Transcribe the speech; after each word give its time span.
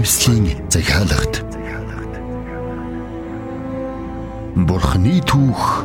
нэвслийн 0.00 0.46
захиалагт 0.72 1.44
Бурхны 4.56 5.20
түүх. 5.28 5.84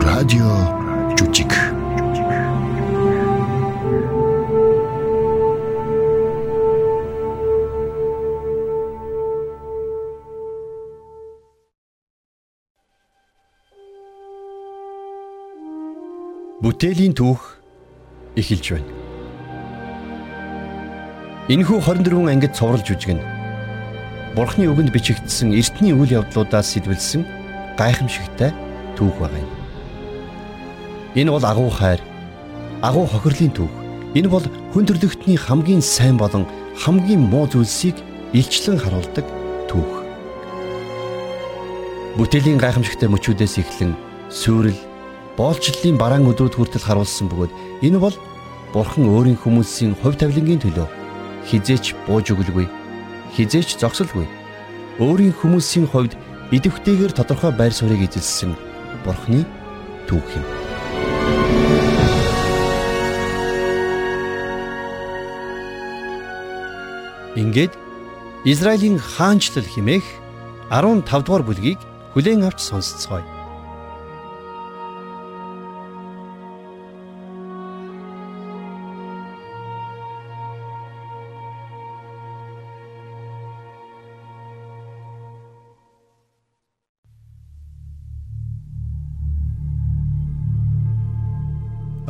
Радио 0.00 0.48
жүжиг. 1.20 1.52
Бүтээлийн 16.64 17.12
түүх 17.12 17.60
эхэлж 18.40 18.72
байна. 18.72 18.93
Энэхүү 21.44 21.76
24 21.84 22.24
ангид 22.32 22.56
цовруулж 22.56 22.88
үжигнэ. 22.88 23.20
Бурхны 24.32 24.64
үгэнд 24.64 24.88
бичигдсэн 24.96 25.52
эртний 25.52 25.92
үйл 25.92 26.24
явдлуудаас 26.24 26.72
сэтвэлсэн 26.72 27.20
гайхамшигтай 27.76 28.48
түүх 28.96 29.12
байгаа 29.20 29.44
юм. 29.44 29.52
Энэ 31.12 31.36
бол 31.36 31.44
агуу 31.44 31.68
хайр, 31.68 32.00
агуу 32.80 33.04
хохирлын 33.04 33.52
түүх. 33.52 33.68
Энэ 34.16 34.32
бол 34.32 34.40
хүн 34.72 34.88
төрлөختний 34.88 35.36
хамгийн 35.36 35.84
сайн 35.84 36.16
болон 36.16 36.48
хамгийн 36.80 37.20
муу 37.28 37.44
зүйлсийг 37.44 38.00
илчлэн 38.32 38.80
харуулдаг 38.80 39.28
түүх. 39.68 40.00
Бүтээлийн 42.16 42.56
гайхамшигтай 42.56 43.12
мөчүүдээс 43.12 43.60
эхлэн 43.60 43.92
сүрэл 44.32 44.80
боолчлолын 45.36 46.00
бараан 46.00 46.24
өдрүүд 46.24 46.56
хүртэл 46.56 46.88
харуулсан 46.88 47.28
бөгөөд 47.28 47.84
энэ 47.84 48.00
бол 48.00 48.16
Бурхан 48.72 49.12
өөрийн 49.12 49.36
хүмүүсийн 49.36 49.92
хувь 50.00 50.16
тавилангийн 50.16 50.64
төлөө 50.64 51.03
хизээч 51.48 51.94
бууж 52.06 52.32
өгөлгүй 52.32 52.66
хизээч 53.34 53.76
зогсолгүй 53.82 54.26
өөрийн 55.02 55.34
хүмүүсийн 55.34 55.86
хувьд 55.90 56.14
идэвхтэйгээр 56.54 57.12
тодорхой 57.18 57.52
байр 57.56 57.72
суурийг 57.74 58.06
эзэлсэн 58.06 58.54
Бурханы 59.04 59.42
түүх 60.06 60.28
юм. 60.38 60.46
Ингээд 67.34 67.72
Израилийн 68.46 68.98
хаанчлал 69.02 69.66
химээх 69.66 70.06
15 70.70 71.26
дугаар 71.26 71.42
бүлгийг 71.42 71.80
хүлээн 72.14 72.46
авч 72.46 72.62
сонсцгоё. 72.62 73.33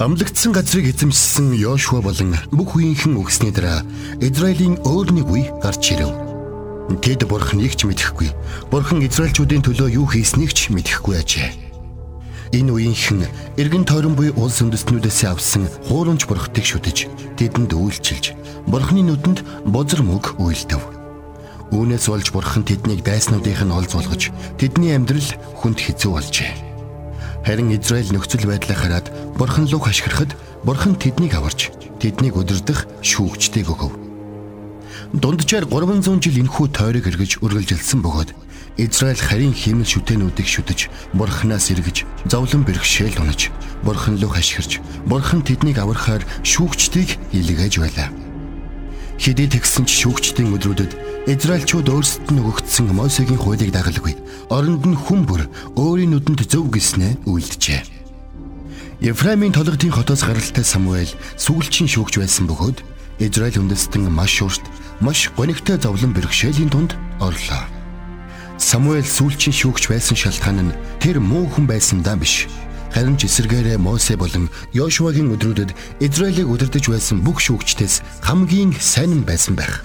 Амлагдсан 0.05 0.53
газрыг 0.53 0.93
эзэмшсэн 0.93 1.57
Йошуа 1.57 2.05
болон 2.05 2.37
бүх 2.53 2.77
үеийнхэн 2.77 3.17
өгсний 3.17 3.49
дараа 3.49 3.81
Израилийн 4.21 4.77
өөр 4.85 5.17
нэг 5.17 5.25
үе 5.33 5.49
гарч 5.65 5.97
ирэв. 5.97 6.13
Тэд 7.01 7.25
бурхныг 7.25 7.73
ч 7.73 7.89
мэдэхгүй. 7.89 8.29
Бурхан 8.69 9.01
Израильчүүдийн 9.01 9.65
төлөө 9.65 9.97
юу 9.97 10.05
хийснийг 10.05 10.53
ч 10.53 10.69
мэдэхгүй 10.77 11.25
ажээ. 11.25 11.57
Энэ 12.53 12.73
үеийнхэн 12.77 13.25
эргэн 13.57 13.89
тойрон 13.89 14.13
буй 14.13 14.29
улс 14.37 14.61
үндэстнүүдээс 14.61 15.25
авсан 15.25 15.73
хуурамч 15.89 16.29
бурхтыг 16.29 16.69
шүтэж 16.69 17.09
тэдэнд 17.41 17.73
үйлчилж 17.73 18.37
бурхны 18.69 19.09
нүдэнд 19.09 19.41
бозар 19.73 20.05
мөг 20.05 20.37
үйлдэв. 20.37 20.85
Үүнээс 21.73 22.13
болж 22.13 22.29
бурхан 22.29 22.69
тэднийг 22.69 23.01
дайснуудынх 23.09 23.64
нь 23.64 23.73
олз 23.73 23.97
болгож 23.97 24.29
тэдний 24.61 24.93
амьдрал 24.93 25.33
хүнд 25.64 25.81
хэцүү 25.81 26.13
болжээ. 26.13 26.64
Харин 27.45 27.77
Израиль 27.77 28.09
нөхцөл 28.09 28.49
байдлаа 28.49 28.77
хараад 28.77 29.07
Бурхан 29.37 29.69
руу 29.69 29.81
хашгирахад 29.85 30.33
Бурхан 30.65 30.97
тэднийг 30.97 31.37
аварч 31.37 31.69
тэднийг 32.01 32.41
өдөрдөх 32.41 32.89
шүүгчтэйг 33.05 33.69
өгөв. 33.69 33.93
Дунджаар 35.13 35.69
300 35.69 36.25
жил 36.25 36.41
энхүү 36.41 36.73
тойрог 36.73 37.05
эргэж 37.05 37.45
үргэлжилсэн 37.45 38.01
бөгөөд 38.01 38.31
Израиль 38.81 39.21
харин 39.21 39.53
химэл 39.53 39.85
шүтэнүүдийг 39.85 40.49
шүтэж 40.49 40.89
Бурханаас 41.13 41.69
эргэж 41.69 42.09
зовлон 42.25 42.65
бэрхшээл 42.65 43.21
унаж 43.21 43.53
Бурхан 43.85 44.17
руу 44.17 44.33
хашгирч 44.33 44.81
Бурхан 45.05 45.45
тэднийг 45.45 45.79
аврахаар 45.79 46.25
шүүгчдийг 46.43 47.21
илгээж 47.37 47.79
байлаа. 47.79 48.23
Хэдий 49.19 49.48
тэгсэн 49.48 49.86
ч 49.86 50.05
шүүгчдийн 50.05 50.55
өдрүүдэд 50.58 50.92
Израильчууд 51.30 51.89
өөрсдөд 51.89 52.29
нь 52.35 52.42
өгөгдсөн 52.42 52.92
Мосегийн 52.92 53.41
хуулийг 53.41 53.73
дагалгүй. 53.73 54.19
Оронд 54.51 54.85
нь 54.85 54.98
хүн 54.98 55.25
бүр 55.25 55.48
өөрийн 55.79 56.13
нүдэнд 56.13 56.45
зөв 56.51 56.69
гиснээ 56.69 57.25
үйлджээ. 57.25 57.80
Ефраимийн 59.01 59.55
толгодын 59.55 59.95
хотоос 59.95 60.27
гаралтай 60.27 60.64
Самуэль 60.67 61.14
сүгэлчийн 61.41 61.89
шүүгч 61.89 62.20
байсан 62.20 62.45
бөгөөд 62.51 62.79
Израиль 63.23 63.61
үндэстэн 63.63 64.11
маш 64.11 64.42
урт, 64.42 64.64
маш 65.01 65.31
гонигтай 65.39 65.79
зовлон 65.79 66.13
бэрхшээлийн 66.13 66.69
тунд 66.69 66.98
орлоо. 67.23 67.63
Самуэль 68.58 69.07
сүлчийн 69.07 69.55
шүүгч 69.55 69.89
байсан 69.89 70.17
шалтгаан 70.19 70.70
нь 70.70 70.77
тэр 70.98 71.23
муу 71.23 71.46
хүн 71.46 71.67
байсандаа 71.70 72.19
биш 72.19 72.51
Харин 72.95 73.19
ч 73.19 73.27
эсэргээрээ 73.27 73.75
Мосе 73.75 74.15
болон 74.15 74.47
Йошуагийн 74.71 75.35
өдрүүдэд 75.35 75.75
Израилийг 75.99 76.47
удирдах 76.47 76.87
байсан 76.87 77.27
бүх 77.27 77.43
шүүгчдээс 77.43 78.23
хамгийн 78.23 78.71
сайн 78.79 79.19
нь 79.19 79.27
байсан 79.27 79.59
байх. 79.59 79.83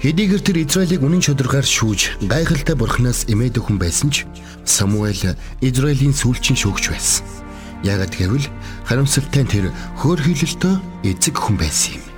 Хэдийгээр 0.00 0.40
тэр 0.40 0.56
Израилийг 0.64 1.04
үнэн 1.04 1.20
шударгаар 1.20 1.68
шүүж 1.68 2.24
гайхалтай 2.24 2.72
бурхнаас 2.72 3.28
эмээдэг 3.28 3.68
хүн 3.68 3.76
байсан 3.76 4.08
ч 4.08 4.24
Самуэль 4.64 5.36
Израилийн 5.60 6.16
сүүлчийн 6.16 6.56
шүүгч 6.56 6.84
байсан. 6.88 7.24
Яагад 7.84 8.16
гэвэл 8.16 8.48
харамсалтай 8.88 9.44
тэр 9.44 9.68
хөөрхийлөлтөө 10.00 11.04
эзэг 11.04 11.36
хүн 11.36 11.60
байсан 11.60 12.00
юм. 12.00 12.15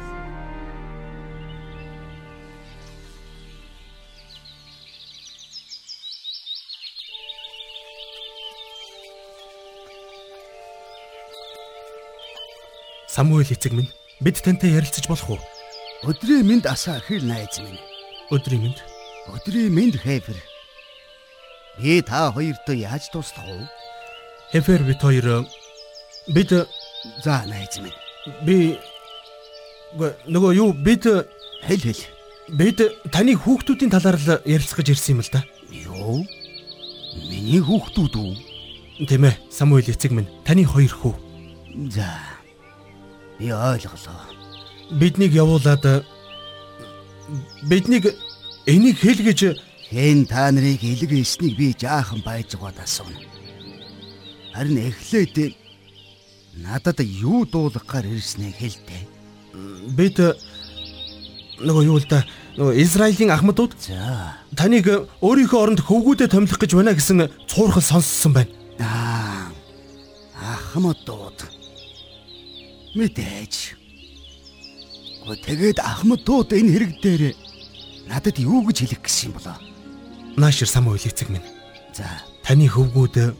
Самуэль 13.19 13.51
эцэг 13.51 13.75
минь 13.75 13.91
бид 14.23 14.39
тантай 14.39 14.71
ярилцаж 14.79 15.11
болох 15.11 15.31
уу? 15.31 15.43
Өдрийн 16.07 16.47
мэнд 16.47 16.71
асаа 16.71 17.03
хэр 17.03 17.27
найз 17.27 17.59
минь. 17.59 17.83
Өдрийн 18.31 18.63
мэнд. 18.63 18.79
Өдрийн 19.35 19.75
мэнд 19.75 19.99
хэвэр. 19.99 20.39
Би 21.83 21.99
та 21.99 22.31
хоёртой 22.31 22.79
яаж 22.79 23.11
туслах 23.11 23.43
вэ? 23.43 23.67
Хэвэр 24.55 24.87
бид 24.87 25.03
хоёр 25.03 25.51
бид 26.31 26.51
за 27.27 27.43
найз 27.51 27.83
минь. 27.83 27.99
Би 28.47 28.79
нөгөө 29.99 30.55
юу 30.55 30.71
бид 30.71 31.11
хэл 31.67 31.83
хэл. 31.91 32.03
Бид 32.55 32.79
таны 33.11 33.35
хүүхдүүдийн 33.35 33.91
талаар 33.91 34.15
л 34.15 34.47
ярилцах 34.47 34.79
гэж 34.79 34.95
ирсэн 34.95 35.19
юм 35.19 35.27
л 35.27 35.35
да. 35.35 35.43
Юу? 35.75 36.23
Миний 37.27 37.59
хүүхдүүд 37.67 38.15
үү? 38.15 39.11
Тийм 39.11 39.27
ээ, 39.27 39.35
Самуэль 39.51 39.91
эцэг 39.91 40.15
минь 40.15 40.31
таны 40.47 40.63
хоёр 40.63 40.95
хүү. 40.95 41.15
За 41.91 42.38
Би 43.39 43.53
ойлголоо. 43.53 44.21
Биднийг 44.91 45.33
явуулаад 45.33 46.05
биднийг 47.71 48.15
энийг 48.67 48.99
хэл 48.99 49.23
гэж 49.23 49.41
хэн 49.91 50.27
та 50.27 50.51
нарыг 50.51 50.83
илэг 50.83 51.13
эснийг 51.13 51.57
би 51.57 51.73
жаахан 51.73 52.21
байж 52.25 52.57
байгаад 52.57 52.83
асууна. 52.83 53.21
Харин 54.55 54.91
эхлээд 54.91 55.55
надад 56.57 56.99
юу 57.01 57.47
дуулахаар 57.47 58.07
ирснээ 58.11 58.53
хэлтэй. 58.59 59.03
Бид 59.95 60.19
нөгөө 61.63 61.85
юу 61.87 61.99
л 62.03 62.07
да 62.11 62.27
нөгөө 62.59 62.75
Израилийн 62.83 63.31
ахмадууд 63.31 63.79
за 63.79 64.35
таныг 64.57 64.89
өөрийнхөө 65.23 65.63
оронд 65.63 65.81
хөвгүүдэд 65.87 66.35
томилох 66.35 66.59
гэж 66.59 66.75
байна 66.75 66.95
гэсэн 66.95 67.31
цуурхал 67.47 67.83
сонссон 67.83 68.33
байна. 68.35 68.51
Аа 68.83 69.51
ахмадууд 70.39 71.58
Мэдээж. 72.95 73.77
Гоо 75.27 75.37
тэгээд 75.37 75.79
ахмадууд 75.85 76.57
энэ 76.57 76.73
хэрэг 76.73 76.93
дээр 77.03 77.23
надад 78.09 78.41
юу 78.41 78.65
гэж 78.65 78.89
хэлэх 78.89 79.03
гэсэн 79.05 79.29
юм 79.29 79.35
болоо? 79.37 79.57
Наашир 80.41 80.69
Самуэль 80.69 81.05
эцэг 81.05 81.29
минь. 81.29 81.45
За, 81.93 82.09
таны 82.47 82.65
хөвгүүд 82.65 83.37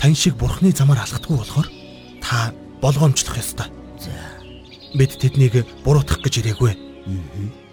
тань 0.00 0.18
шиг 0.18 0.34
бурхны 0.34 0.74
замаар 0.74 1.06
алхдаггүй 1.06 1.38
болохоор 1.38 1.68
та 2.18 2.50
болгоомжлох 2.82 3.38
ёстой. 3.38 3.70
За. 4.02 4.10
Бид 4.98 5.14
тэднийг 5.14 5.62
буруутгах 5.84 6.18
гэж 6.24 6.42
ирээгүй. 6.42 6.74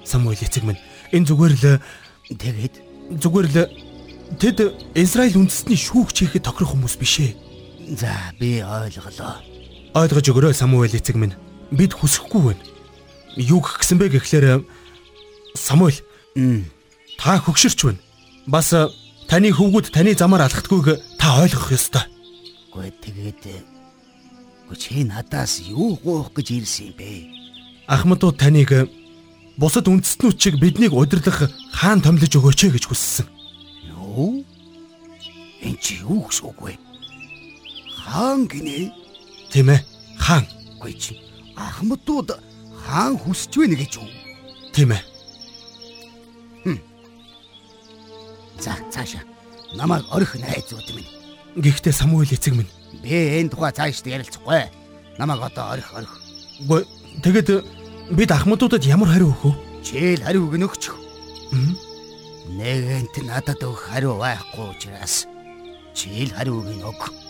Самуэль 0.06 0.46
эцэг 0.46 0.62
минь 0.62 0.82
энэ 1.10 1.26
зүгээр 1.26 1.54
л 1.58 1.66
тэгээд 2.30 2.76
зүгээр 3.24 3.48
л 3.50 3.58
тэд 4.38 4.58
Израиль 4.94 5.38
үндэстний 5.42 5.78
шүүгч 5.78 6.28
хийхэд 6.28 6.46
тохирох 6.46 6.74
хүмүүс 6.78 6.96
биш 7.02 7.16
ээ. 7.22 7.32
За, 7.98 8.14
би 8.38 8.62
ойлголоо. 8.62 9.55
Ойлгож 9.96 10.28
өгөрөө 10.28 10.52
Самуэль 10.52 11.00
эцэг 11.00 11.16
минь. 11.16 11.40
Бид 11.72 11.96
хүсэхгүй 11.96 12.42
байна. 12.52 12.64
Юу 13.40 13.64
гэх 13.64 13.80
гисэн 13.80 13.96
бэ 13.96 14.12
гэхлээр 14.12 14.68
Самуэль. 15.56 16.04
Та 17.16 17.40
хөгшөрч 17.40 17.80
байна. 17.88 18.04
Бас 18.44 18.76
э, 18.76 18.92
таны 19.32 19.56
хөвгүүд 19.56 19.96
таны 19.96 20.12
замаар 20.12 20.52
алхдаггүйг 20.52 21.00
та 21.16 21.40
ойлгох 21.40 21.72
ёстой. 21.72 22.04
Гүй 22.76 22.92
тэгээд 22.92 23.64
Гү 24.68 24.76
чи 24.76 25.08
надаас 25.08 25.64
юу 25.64 25.96
гоох 26.04 26.34
гэж 26.36 26.60
ирсэн 26.60 26.92
юм 26.92 26.96
бэ? 27.00 27.32
Ахмадууд 27.88 28.36
таныг 28.36 28.72
э, 28.76 28.90
бусад 29.56 29.88
үндэстнүүд 29.88 30.36
чиг 30.36 30.60
биднийг 30.60 30.92
удирлах 30.92 31.48
хаан 31.72 32.04
томлож 32.04 32.36
өгөөч 32.36 32.74
гэж 32.74 32.84
хүссэн. 32.90 33.30
Юу? 33.96 34.44
Энд 35.64 35.80
чи 35.80 36.02
юу 36.04 36.26
гэж 36.28 36.44
үг 36.44 36.60
вэ? 36.60 36.74
Хаан 38.04 38.50
гинэ? 38.50 39.05
Тийм 39.56 39.72
ээ, 39.72 39.80
хаан. 40.20 40.44
Гүй 40.84 41.00
чи 41.00 41.16
ахмадууд 41.56 42.36
хаан 42.76 43.16
хүсэж 43.16 43.56
байна 43.56 43.80
гэж 43.80 44.04
үү? 44.04 44.12
Тийм 44.76 44.92
ээ. 44.92 45.04
Хм. 46.68 46.80
За 48.60 48.76
цаашаа. 48.92 49.24
Намайг 49.80 50.04
орих 50.12 50.36
найзууд 50.36 50.92
минь. 50.92 51.08
Гэхдээ 51.56 51.96
Самуэль 51.96 52.36
эцэг 52.36 52.52
минь 52.52 52.68
Би 53.00 53.40
энэ 53.40 53.48
тухай 53.48 53.72
цаашд 53.72 54.04
ярилцахгүй. 54.04 54.68
Намайг 55.16 55.40
одоо 55.40 55.72
орих 55.72 55.88
орих. 55.96 56.12
Үгүй 56.60 56.84
тэгэд 57.24 57.64
бид 58.12 58.36
ахмадуудад 58.36 58.84
ямар 58.84 59.08
хариу 59.08 59.32
өгөх 59.32 59.56
вэ? 59.56 59.84
Чийл 59.88 60.20
хариу 60.20 60.52
өгнөгч. 60.52 60.92
Нэгэнт 62.60 63.24
надад 63.24 63.64
өгөх 63.64 63.88
хариу 63.88 64.20
байхгүй 64.20 64.76
учраас 64.76 65.32
чийл 65.96 66.36
хариу 66.36 66.60
өгнөг. 66.60 67.25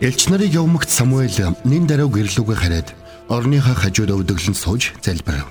Элч 0.00 0.28
нарыг 0.28 0.52
явмагт 0.52 0.92
Самуэль 0.92 1.56
нин 1.64 1.88
даруй 1.88 2.12
гэрлүүгээ 2.12 2.58
хараад 2.60 2.88
орныхаа 3.32 3.72
хажууд 3.72 4.12
өвдөглөн 4.12 4.52
сууж 4.52 4.92
залбирав. 5.00 5.48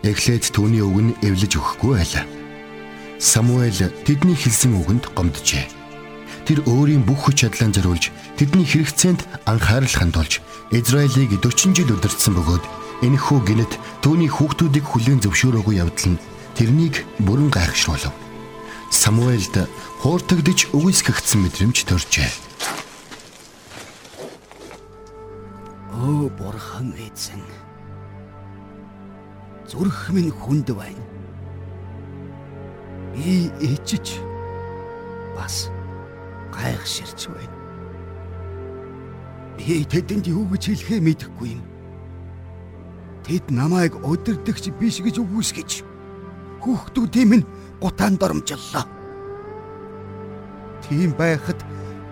Эхлээд 0.00 0.56
түүний 0.56 0.80
үг 0.80 1.12
нь 1.12 1.16
эвлэж 1.20 1.60
өгөхгүй 1.60 2.00
байлаа. 2.00 2.24
Самуэль 3.20 3.92
тэдний 4.08 4.40
хэлсэн 4.40 4.72
үгэнд 4.80 5.12
гомджээ. 5.12 5.68
Тэр 6.48 6.64
өөрийн 6.64 7.04
бүх 7.04 7.28
хүч 7.28 7.44
чадлаа 7.44 7.68
зориулж 7.68 8.08
тэдний 8.40 8.64
хэрэгцээнд 8.64 9.20
анхаарал 9.44 10.00
хандуулж 10.00 10.40
Израилийг 10.72 11.36
40 11.44 11.76
жил 11.76 11.92
удирдсан 11.92 12.32
бөгөөд 12.32 12.64
энэхүү 13.04 13.38
гинэт 13.52 13.72
түүний 14.00 14.32
хүүхдүүдийг 14.32 14.86
хүлээн 14.88 15.20
зөвшөөрөөгүй 15.28 15.76
явдал 15.76 16.16
нь 16.16 16.22
тэрнийг 16.56 17.04
бүрэн 17.20 17.52
гайхшруулв. 17.52 18.16
Самуэльд 18.88 19.68
хууртагдж 20.00 20.72
үгүйсгэгдсэн 20.72 21.38
мэдрэмж 21.44 21.78
төржээ. 21.84 22.51
Өө 25.92 26.30
бурхан 26.38 26.94
эзэн. 26.96 27.44
Зүрх 29.68 30.08
минь 30.10 30.32
хүнд 30.32 30.72
байна. 30.72 31.04
Би 33.12 33.52
ичиж 33.60 34.16
бас 35.36 35.68
гайхширч 36.52 37.28
байна. 37.28 37.56
Би 39.56 39.84
тэдэнд 39.84 40.26
юу 40.32 40.48
гэж 40.48 40.72
хэлэхээ 40.72 41.00
мэдэхгүй 41.04 41.48
юм. 41.60 41.62
Тэд 43.22 43.52
намайг 43.52 43.94
өдөрдөгч 44.00 44.72
биш 44.80 44.98
гэж 45.04 45.20
үгүйсгэж 45.20 45.70
хүүхдүүдийн 46.64 47.28
минь 47.28 47.46
гутаанд 47.80 48.22
оромжллоо. 48.22 48.86
Тийм 50.82 51.12
байхад 51.14 51.60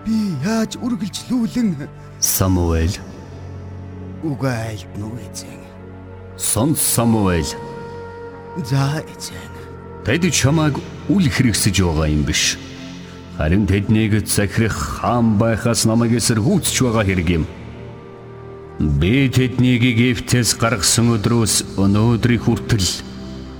би 0.05 0.37
яаж 0.45 0.77
үргэлжлүүлэн 0.79 1.89
Самуэль 2.21 3.10
Уга 4.23 4.53
айлтнуу 4.69 5.17
эзэн. 5.17 5.57
Сон 6.37 6.75
Самуэль. 6.75 7.55
За 8.65 9.01
эзэн. 9.17 9.49
Тэд 10.05 10.29
чамайг 10.29 10.77
үл 11.09 11.25
хэрэгсэж 11.25 11.81
байгаа 11.81 12.07
юм 12.09 12.23
биш. 12.23 12.57
Харин 13.37 13.65
тэднийг 13.65 14.27
захирах 14.27 15.01
хаан 15.01 15.37
байхаас 15.41 15.85
намайг 15.89 16.13
эсэргүүцэж 16.21 16.77
байгаа 16.85 17.05
хэрэг 17.05 17.29
юм. 17.41 17.45
Би 18.77 19.29
тэднийг 19.29 19.81
Египтээс 19.81 20.53
гаргасан 20.61 21.17
өдрөөс 21.17 21.77
өнөөдрийг 21.81 22.45
хүртэл 22.45 22.89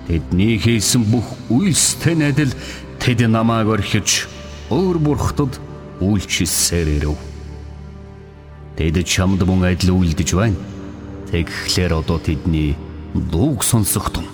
тэдний 0.05 0.61
хийсэн 0.61 1.05
бүх 1.09 1.25
үйлстэй 1.49 2.21
адил 2.29 2.53
тэд 3.01 3.25
намайг 3.25 3.69
орхиж 3.69 4.29
өөр 4.69 4.97
бурхтад 5.01 5.57
үйлчилсээр 6.01 6.89
ирэв. 7.01 7.30
Тэд 8.81 9.05
чамд 9.05 9.45
мөн 9.45 9.77
адил 9.77 9.93
үлдэж 9.93 10.33
байна. 10.33 10.57
Тэгэхээр 11.29 12.01
одоо 12.01 12.17
тэдний 12.17 12.73
дууг 13.13 13.61
сонсох 13.61 14.09
тун. 14.09 14.25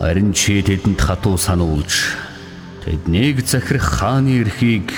Харин 0.00 0.32
чи 0.32 0.64
тэдэнд 0.64 0.96
хатуу 0.96 1.36
сануулж 1.36 2.16
тэднийг 2.80 3.44
захирах 3.44 4.00
хааны 4.00 4.40
эрхийг 4.40 4.88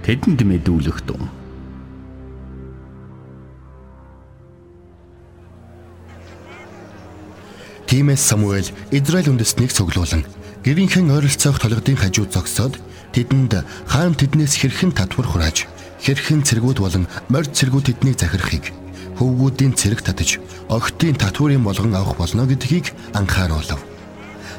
тэдэнд 0.00 0.48
мэдүүлэх 0.48 1.04
тун. 1.04 1.28
Тиймээс 7.84 8.24
Самуэль 8.24 8.72
Израиль 8.96 9.28
үндэстнийг 9.28 9.76
цуглуулan 9.76 10.24
гэрийнхэн 10.64 11.12
ойролцоох 11.12 11.60
толгодын 11.60 12.00
хажууд 12.00 12.32
зогсоод 12.32 12.80
тэдэнд 13.12 13.60
хаан 13.84 14.16
тэднээс 14.16 14.56
хэрхэн 14.56 14.96
татвар 14.96 15.28
хурааж 15.28 15.68
хэрхэн 16.04 16.42
цэргүүд 16.46 16.78
болон 16.78 17.04
морд 17.28 17.50
цэргүүд 17.54 17.86
тэднийг 17.90 18.16
захирахыг 18.18 18.72
хөвгүүдийн 19.18 19.74
цэрэг 19.74 20.00
татаж 20.06 20.38
огтын 20.70 21.18
татварын 21.18 21.62
болгон 21.66 21.94
авах 21.94 22.14
болно 22.16 22.46
гэдгийг 22.46 22.94
анхааруулв. 23.18 23.82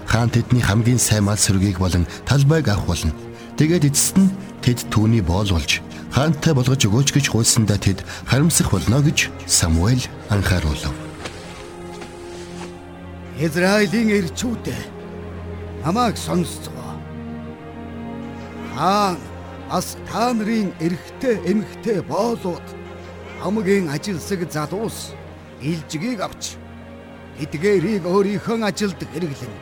Хаан 0.05 0.29
тэдний 0.29 0.59
хамгийн 0.61 0.99
сайн 0.99 1.23
мал 1.23 1.39
сүргийг 1.39 1.79
болон 1.79 2.03
талбайг 2.27 2.67
авах 2.67 2.85
болно. 2.91 3.13
Тэгээд 3.55 3.87
эцэст 3.87 4.19
нь 4.19 4.33
тэд 4.59 4.91
түүний 4.91 5.23
боол 5.23 5.47
болж 5.47 5.79
хаантай 6.11 6.53
болгож 6.53 6.81
өгөөч 6.83 7.09
гэж 7.15 7.25
хуульсандаа 7.31 7.79
тэд 7.79 8.03
харамсах 8.27 8.71
болно 8.71 8.99
гэж 8.99 9.31
Самуэль 9.47 10.09
анхааруулв. 10.27 10.91
Израилийн 13.39 14.09
эрчүүд 14.19 14.65
намайг 15.85 16.17
сонсцгоо. 16.17 16.99
Хаан 18.75 19.28
бас 19.69 19.97
та 20.09 20.33
нарын 20.33 20.73
эрэгтэй 20.81 21.35
эмэгтэй 21.51 22.01
боолууд 22.11 22.67
хамгийн 23.41 23.85
ажилсаг 23.95 24.41
залуус 24.51 25.13
илжгийг 25.61 26.19
авч 26.25 26.57
эдгээрийг 27.43 28.03
өөрийнхөө 28.09 28.57
ажилд 28.69 29.01
хэрэглэн 29.13 29.53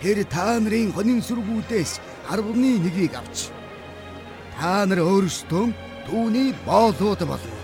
тэр 0.00 0.18
та 0.24 0.56
нарын 0.64 0.96
хонин 0.96 1.20
сүргүүдээс 1.20 1.92
10-ны 2.30 2.70
1-ийг 2.88 3.12
авч 3.20 3.52
та 4.56 4.88
нар 4.88 5.00
өөрсдөө 5.04 5.64
түүний 6.08 6.54
боолууд 6.64 7.20
болно. 7.28 7.56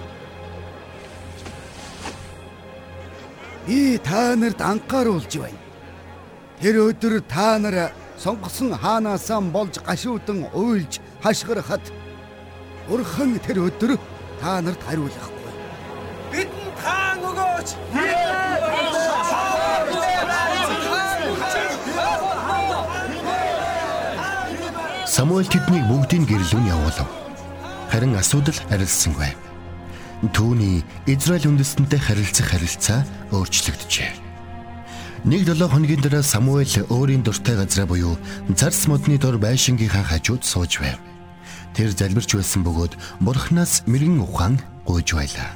Би 3.66 3.96
та 4.04 4.36
нарт 4.36 4.60
анхааруулж 4.60 5.32
байна. 5.38 5.60
Тэр 6.60 6.76
өдөр 6.90 7.22
та 7.24 7.56
нар 7.62 7.92
сонгосон 8.18 8.74
хаанаасаа 8.82 9.40
болж 9.40 9.78
гашуудан 9.86 10.44
уйлж 10.52 11.00
хашгирахад 11.22 11.80
Бурхан 12.88 13.38
тэр 13.38 13.62
өдөр 13.70 13.94
та 14.42 14.60
нарт 14.60 14.82
хариулахгүй. 14.82 15.52
Бидэнд 16.34 16.76
хаан 16.82 17.22
өгөөч. 17.22 17.68
Самуэль 25.06 25.46
тэднийг 25.46 25.86
бүгдийг 25.86 26.26
гэрлүүн 26.26 26.66
явуулав. 26.66 27.08
Харин 27.92 28.18
асуудал 28.18 28.58
арилсангүй. 28.74 29.30
Түүний 30.34 30.82
Израиль 31.06 31.46
үндэстэнтэй 31.54 32.00
харилцах 32.02 32.50
харилцаа 32.50 33.06
өөрчлөгдөжээ. 33.30 34.10
Нэг 35.22 35.46
7 35.46 35.70
хоногийн 35.70 36.02
дараа 36.02 36.26
Самуэль 36.26 36.82
өөрийн 36.90 37.22
дуртай 37.22 37.54
газраа 37.54 37.86
буюу 37.86 38.18
Царс 38.58 38.90
модны 38.90 39.18
дор 39.22 39.38
байшингийнхаа 39.38 40.02
хажууд 40.02 40.42
сууж 40.42 40.82
байв. 40.82 40.98
Тэр 41.72 41.90
залбирч 41.96 42.36
байсан 42.36 42.62
бөгөөд 42.64 42.94
бурхнаас 43.24 43.82
мэрэгэн 43.88 44.20
ухаан 44.20 44.60
гуйж 44.84 45.16
байлаа. 45.16 45.50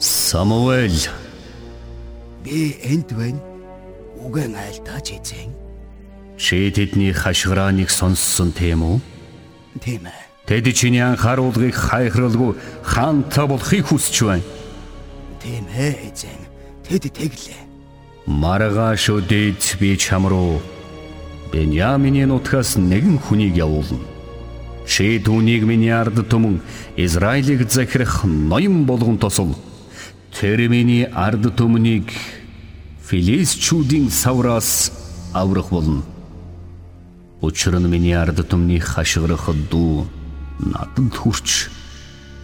Самуэль 0.00 1.10
Би 2.44 2.76
энд 2.82 3.12
байна. 3.12 3.40
Үгэн 4.20 4.54
айлтаач 4.56 5.12
эзэн. 5.16 5.52
Чи 6.40 6.72
тэдний 6.72 7.12
хашгирааныг 7.12 7.90
сонссон 7.92 8.52
тийм 8.52 8.80
үү? 8.80 8.96
Тийм 9.84 10.08
ээ. 10.08 10.29
Тэд 10.50 10.66
чиний 10.74 10.98
анхааруулгыг 10.98 11.78
хайхралгүй 11.78 12.58
хаантай 12.82 13.46
болохыг 13.46 13.86
хүсэж 13.86 14.16
байна. 14.26 14.42
Тийм 15.38 15.62
ээ 15.70 16.10
эзэн. 16.10 16.42
Тэд 16.82 17.06
тэглээ. 17.14 17.62
Маргааш 18.26 19.14
өдөөд 19.14 19.78
би 19.78 19.94
чам 19.94 20.26
руу 20.26 20.58
Беньяминий 21.54 22.26
нутгаас 22.26 22.74
нэгэн 22.74 23.22
хүнийг 23.22 23.54
явуулна. 23.62 24.02
Чи 24.90 25.22
түүнийг 25.22 25.70
миний 25.70 25.94
ард 25.94 26.18
түмэн 26.26 26.58
Израилийг 26.98 27.70
захирах 27.70 28.26
ноён 28.26 28.90
болгон 28.90 29.22
тосол. 29.22 29.54
Тэр 30.34 30.66
миний 30.66 31.06
ард 31.06 31.46
түмнийг 31.54 32.10
Филистчүүдийн 33.06 34.10
савраас 34.10 34.90
аврах 35.30 35.70
болно. 35.70 36.02
Учир 37.38 37.78
нь 37.78 37.86
миний 37.86 38.18
ард 38.18 38.42
түмний 38.50 38.82
хашгирах 38.82 39.46
дүү 39.70 40.18
надад 40.68 41.14
хүрч 41.16 41.70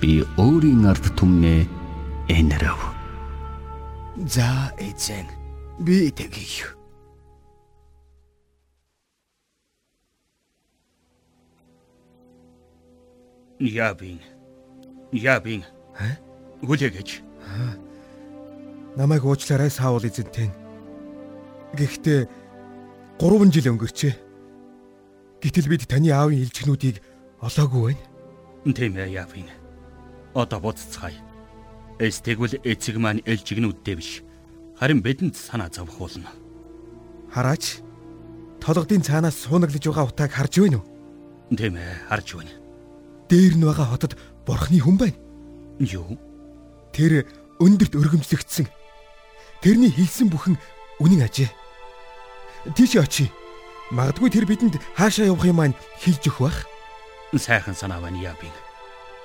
би 0.00 0.24
өөрийн 0.40 0.88
ард 0.88 1.12
түмнээ 1.16 1.68
энэрв. 2.32 2.80
За 4.24 4.72
эзэн 4.80 5.28
би 5.80 6.10
тэгье. 6.10 6.72
Ябин. 13.58 14.20
Ябин. 15.12 15.64
Хүлээгэж. 16.60 17.22
Намайг 18.96 19.24
уучлаарай 19.24 19.70
Саул 19.70 20.04
эзэнтэй. 20.04 20.52
Гэхдээ 21.72 22.28
3 23.20 23.52
жил 23.52 23.72
өнгөрчээ. 23.72 24.14
Гэтэл 25.40 25.68
бид 25.68 25.88
таны 25.88 26.12
аавын 26.12 26.40
илжгнүүдийг 26.44 27.00
олоогүй 27.46 27.94
байна. 27.94 28.74
Тийм 28.74 28.96
ээ 28.98 29.14
Ябин. 29.22 29.48
Одоо 30.34 30.60
буццгаая. 30.60 31.14
Эс 31.98 32.20
тэгвэл 32.20 32.60
эцэг 32.66 32.98
маань 32.98 33.22
элжигнүүдтэй 33.24 33.94
биш. 33.96 34.20
Харин 34.76 35.00
бидэнд 35.00 35.36
санаа 35.36 35.70
зовх 35.70 35.96
болно. 35.96 36.28
Хараач. 37.32 37.80
Толгодын 38.60 39.06
цаанаас 39.06 39.38
суунаглаж 39.38 39.84
байгаа 39.86 40.10
утааг 40.10 40.32
харж 40.34 40.54
байна 40.60 40.82
уу? 40.82 40.86
Тийм 41.54 41.78
ээ, 41.78 42.10
харж 42.10 42.28
байна. 42.34 42.52
Дээр 43.30 43.54
нь 43.56 43.64
байгаа 43.64 43.86
хотод 43.94 44.18
бурхны 44.44 44.82
хүн 44.82 44.98
байна. 44.98 45.16
Юу? 45.78 46.18
Тэр 46.92 47.24
өндөрт 47.62 47.94
өргөмжлөгдсөн. 47.94 48.66
Тэрний 49.62 49.92
хэлсэн 49.94 50.28
бүхэн 50.28 50.58
үнэн 51.00 51.24
ажээ. 51.24 51.50
Тийш 52.76 52.98
очие. 52.98 53.30
Магадгүй 53.94 54.28
тэр 54.34 54.44
бидэнд 54.44 54.82
хаашаа 54.98 55.30
явах 55.30 55.46
юм 55.46 55.62
маань 55.62 55.78
хэлж 56.02 56.26
өгөх 56.28 56.40
бах. 56.42 56.58
Сайхан 57.34 57.74
санаа 57.74 58.00
байна 58.00 58.18
Ябин. 58.18 58.54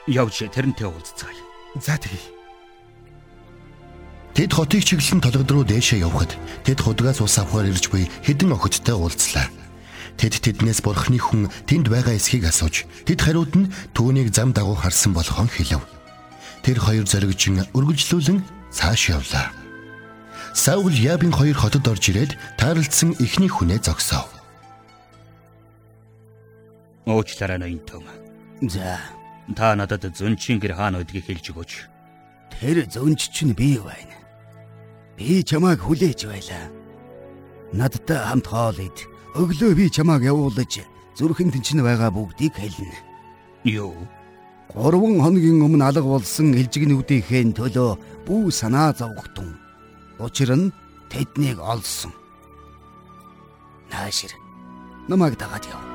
Явж 0.07 0.41
тэрнтэй 0.49 0.87
уулзцгаая. 0.87 1.37
За 1.77 1.97
тэгье. 1.97 2.19
Тэд 4.33 4.53
хотыг 4.53 4.83
чиглэн 4.83 5.21
толгод 5.21 5.51
руу 5.51 5.63
дээшээ 5.67 6.01
явхад 6.01 6.33
тэд 6.65 6.79
худгаас 6.81 7.21
ус 7.21 7.37
авахар 7.37 7.69
ирж 7.69 7.91
буй 7.91 8.09
хідэн 8.25 8.55
охидтой 8.55 8.95
уулзлаа. 8.95 9.47
Тэд 10.17 10.39
тэднээс 10.41 10.81
бурхны 10.81 11.19
хүн 11.19 11.51
тэнд 11.67 11.91
байгаа 11.91 12.15
эсхийг 12.17 12.47
асууж 12.47 12.87
тэд 13.05 13.19
хариуд 13.21 13.53
нь 13.53 13.71
түүнийг 13.93 14.33
зам 14.33 14.55
дагуу 14.55 14.75
харсан 14.75 15.13
болохон 15.13 15.51
хэлв. 15.51 15.83
Тэр 16.63 16.79
хоёр 16.79 17.05
зоригжин 17.05 17.67
үргэлжлүүлэн 17.75 18.39
цааш 18.71 19.13
явлаа. 19.13 19.51
Саул 20.55 20.91
Ябин 20.91 21.31
хоёр 21.31 21.55
хотод 21.55 21.87
орж 21.87 22.09
ирээд 22.09 22.35
таарлцсан 22.57 23.15
эхний 23.19 23.51
хүнээ 23.51 23.83
зогсов. 23.83 24.40
Уучлаарай 27.05 27.57
ноён 27.57 27.79
том. 27.85 28.03
За 28.61 28.99
Та 29.55 29.75
надад 29.75 30.05
зөнчин 30.15 30.61
гэр 30.61 30.73
хаана 30.77 31.01
байдгийг 31.01 31.25
хэлж 31.25 31.45
өгөөч. 31.51 31.71
тэр 32.53 32.85
зөнч 32.87 33.31
чинь 33.33 33.53
би 33.57 33.79
байна. 33.79 34.15
Би 35.17 35.43
чамайг 35.43 35.81
хүлээж 35.81 36.29
байлаа. 36.29 36.69
Надтай 37.73 38.17
хамт 38.21 38.47
хоол 38.47 38.77
ид. 38.79 38.97
Өглөө 39.35 39.75
би 39.75 39.89
чамайг 39.89 40.23
явуулж 40.23 40.85
зүрхэнд 41.17 41.55
чинь 41.65 41.81
байгаа 41.83 42.11
бүгдийг 42.13 42.53
хэлнэ. 42.55 42.97
Юу? 43.65 43.95
Гурван 44.71 45.19
хоногийн 45.19 45.59
өмнө 45.59 45.83
алга 45.83 46.07
болсон 46.07 46.55
элжигнүүдийнхээ 46.55 47.51
төлөө 47.57 47.99
бүү 48.25 48.51
санаа 48.51 48.95
зовгтун. 48.95 49.59
Учир 50.19 50.55
нь 50.55 50.71
тэднийг 51.11 51.59
олсон. 51.59 52.13
Наашир. 53.91 54.31
Намайг 55.09 55.35
дагаад 55.35 55.65
яв. 55.67 55.90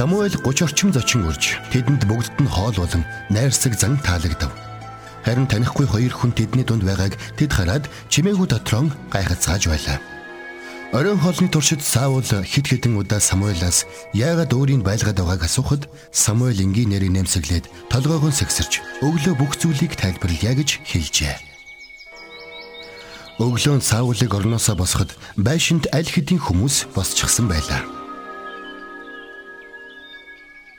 Самуэль 0.00 0.32
30 0.32 0.64
орчим 0.64 0.94
зочин 0.96 1.28
урж 1.28 1.60
тэдэнд 1.76 2.08
бүгдд 2.08 2.40
нь 2.40 2.48
хоол 2.48 2.72
болон 2.72 3.04
найрсаг 3.28 3.76
зан 3.76 4.00
таалагдав. 4.00 4.48
Харин 5.28 5.44
танихгүй 5.44 5.84
хоёр 5.84 6.16
хүн 6.16 6.32
тэдний 6.32 6.64
дунд 6.64 6.88
байгааг 6.88 7.20
тэд 7.36 7.52
хараад 7.52 7.84
чимээгүй 8.08 8.48
дотроо 8.48 8.88
гайхацгааж 9.12 9.68
байлаа. 9.68 10.00
Оройн 10.96 11.20
хоолны 11.20 11.52
туршид 11.52 11.84
Саул 11.84 12.24
хит 12.24 12.72
хитэн 12.72 12.96
удаа 12.96 13.20
Самуэлаас 13.20 13.84
яагаад 14.16 14.56
өөрийн 14.56 14.80
байлгаад 14.80 15.20
байгааг 15.20 15.44
асуухад 15.44 15.84
Самуэль 16.16 16.64
энгийн 16.64 16.96
нэрийг 16.96 17.12
нэмсэглээд 17.20 17.68
толгойгоо 17.92 18.32
сэгсэрч 18.32 19.04
өглөө 19.04 19.36
бүх 19.36 19.60
зүйлийг 19.60 20.00
тайлбарлая 20.00 20.56
гэж 20.56 20.80
хэлжээ. 20.80 21.36
Өглөө 23.36 23.84
Саулыг 23.84 24.32
орноосоо 24.32 24.80
босоход 24.80 25.12
байшинд 25.36 25.92
аль 25.92 26.08
хэдийн 26.08 26.40
хүмүүс 26.40 26.88
босчихсан 26.96 27.52
байлаа. 27.52 27.99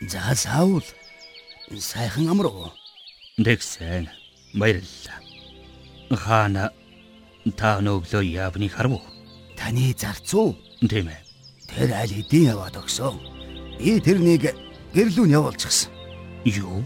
За 0.02 0.34
Саул. 0.36 0.84
Сайхан 1.78 2.30
амруу. 2.30 2.74
Тэгсэн. 3.38 4.10
Баярлалаа. 4.54 5.20
Хаана 6.10 6.72
та 7.56 7.80
нөглөө 7.80 8.26
явны 8.26 8.68
харав 8.68 8.98
уу? 8.98 9.02
Таны 9.56 9.94
зарцуу. 9.94 10.58
Тийм 10.82 11.08
ээ. 11.08 11.22
Тэр 11.70 11.94
аль 11.94 12.10
хэдийн 12.10 12.52
яваад 12.58 12.76
өгсөн. 12.82 13.16
Би 13.78 14.02
тэрнийг 14.02 14.52
гэрлүүн 14.94 15.32
явуулчихсан. 15.38 15.94
Юу? 16.50 16.84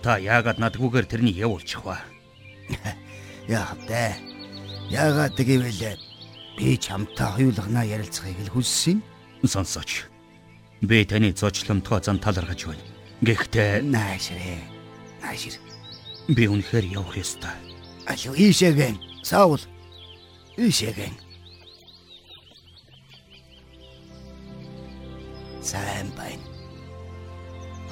Та 0.00 0.16
яагаад 0.16 0.62
надгүйгээр 0.62 1.10
тэрнийг 1.10 1.36
явуулчих 1.36 1.82
вэ? 1.82 1.98
Яа 3.50 3.74
бэ? 3.90 4.14
Яагаад 4.94 5.36
гэвэл 5.36 5.98
би 6.56 6.78
чамтай 6.78 7.28
хоёулахнаа 7.34 7.84
ярилцахыг 7.84 8.38
л 8.46 8.54
хүссэн. 8.54 9.02
Сонсооч. 9.44 10.06
Би 10.80 11.04
таны 11.04 11.32
зочломтгоо 11.32 12.00
зан 12.00 12.18
талархаж 12.18 12.66
байна. 12.66 12.84
Гэхдээ 13.22 13.82
Наашрэ. 13.82 14.62
Наашир. 15.22 15.58
би 16.28 16.46
үнэхээр 16.46 16.86
явах 16.94 17.16
ёстой. 17.18 17.50
Алуу 18.06 18.34
ийшээгэн. 18.36 18.96
Саул. 19.24 19.60
Ийшээгэн. 20.56 21.14
Сайн 25.62 26.08
байна. 26.16 26.46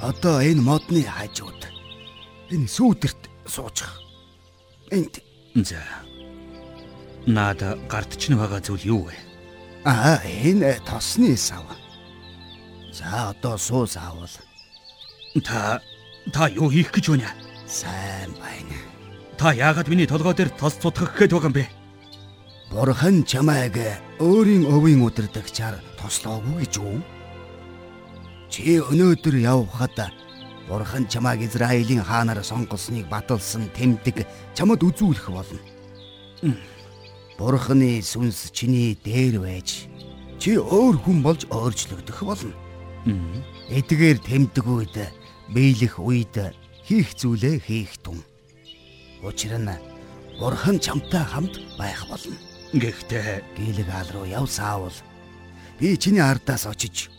Одоо 0.01 0.39
энэ 0.41 0.61
модны 0.61 1.03
хажууд 1.03 1.61
энэ 2.53 2.67
сүүдэрт 2.67 3.21
суучих. 3.45 3.91
Энд 4.91 5.19
За. 5.55 5.81
Наад 7.25 7.59
гардч 7.91 8.29
нь 8.29 8.37
байгаа 8.39 8.61
зүйл 8.61 8.85
юу 8.85 9.01
вэ? 9.09 9.15
аа 9.83 10.21
энэ 10.23 10.79
тосны 10.87 11.35
сав. 11.35 11.65
За 12.97 13.29
одоо 13.29 13.57
суу 13.57 13.85
саавал 13.85 14.27
Та 15.45 15.81
та 16.33 16.49
юу 16.49 16.69
хийх 16.69 16.91
гэж 16.91 17.09
байна? 17.09 17.29
сайн 17.67 18.31
байна. 18.41 18.77
Та 19.37 19.53
яагаад 19.53 19.87
миний 19.87 20.07
толгой 20.07 20.33
дээр 20.33 20.49
тос 20.49 20.73
цутгах 20.81 21.13
гээд 21.13 21.31
байгаа 21.31 21.49
юм 21.51 21.53
бэ? 21.53 21.65
Бурхан 22.71 23.23
чамайг 23.23 23.77
өөрийн 24.17 24.65
өвийн 24.65 25.05
удирдагчаар 25.05 25.77
тослоогүй 26.01 26.65
гэж 26.65 26.73
үү? 26.81 26.97
Чи 28.49 28.81
өнөөдөр 28.81 29.35
явхад 29.45 30.09
Бурхан 30.67 31.05
чамайг 31.05 31.45
Израилийн 31.45 32.01
хаанаар 32.01 32.41
сонгосныг 32.41 33.05
баталсан 33.13 33.69
тэмдэг 33.77 34.25
чамд 34.57 34.81
үзүүлэх 34.81 35.29
болно. 35.29 35.61
Бурханы 37.37 38.01
сүнс 38.01 38.49
чиний 38.49 38.97
дээр 38.97 39.37
байж 39.37 39.85
чи 40.41 40.57
өөр 40.57 40.97
хүн 40.97 41.21
болж 41.21 41.45
өөрчлөгдөх 41.53 42.25
болно. 42.25 42.66
Эдгээр 43.71 44.19
тэмдэг 44.19 44.65
үед 44.67 44.95
биелэх 45.53 45.95
үед 45.99 46.35
хийх 46.83 47.15
зүйлээ 47.15 47.59
хийх 47.63 47.95
тун. 48.03 48.19
Учир 49.23 49.55
нь 49.59 49.71
Бурхан 50.39 50.77
чамтай 50.79 51.23
хамт 51.23 51.55
байх 51.79 52.05
болно. 52.07 52.37
Гэхдээ 52.73 53.43
Гилгаал 53.57 54.09
руу 54.13 54.25
яв 54.25 54.51
Саул. 54.51 54.93
Би 55.79 55.97
чиний 55.97 56.21
ардаас 56.21 56.65
очиж 56.67 57.09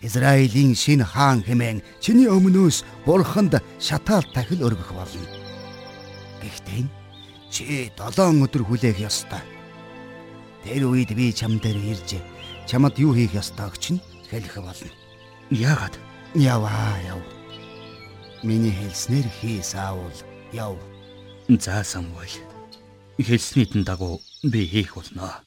Израилийн 0.00 0.74
шинэ 0.76 1.04
хаан 1.04 1.42
хэмээн 1.42 1.82
чиний 2.00 2.28
өмнөөс 2.28 2.84
бурханд 3.06 3.58
шатаал 3.80 4.24
тахил 4.34 4.62
өргөх 4.68 4.92
болно. 4.92 5.26
Гэхдээ 6.44 6.84
чи 7.50 7.90
7 7.96 8.44
өдөр 8.44 8.62
хүлээх 8.68 9.00
ёстой. 9.00 9.40
Тэр 10.62 10.92
үед 10.92 11.10
би 11.16 11.32
чам 11.32 11.58
дээр 11.58 11.80
ирж 11.80 12.20
чамд 12.68 12.94
юу 12.98 13.16
хийх 13.16 13.32
ёстойг 13.32 13.80
чинь 13.80 14.04
хэлэх 14.30 14.60
болно. 14.60 15.03
Яагаад? 15.50 15.98
Яваа 16.34 16.98
яв. 17.06 17.20
Миний 18.42 18.72
хэлснээр 18.72 19.26
хий 19.40 19.62
Саул. 19.62 20.12
Яв. 20.52 20.76
За 21.48 21.84
Самуэль. 21.84 22.42
Хэлснийдэн 23.18 23.84
дагуу 23.84 24.20
би 24.42 24.66
хийх 24.66 24.96
болно. 24.96 25.44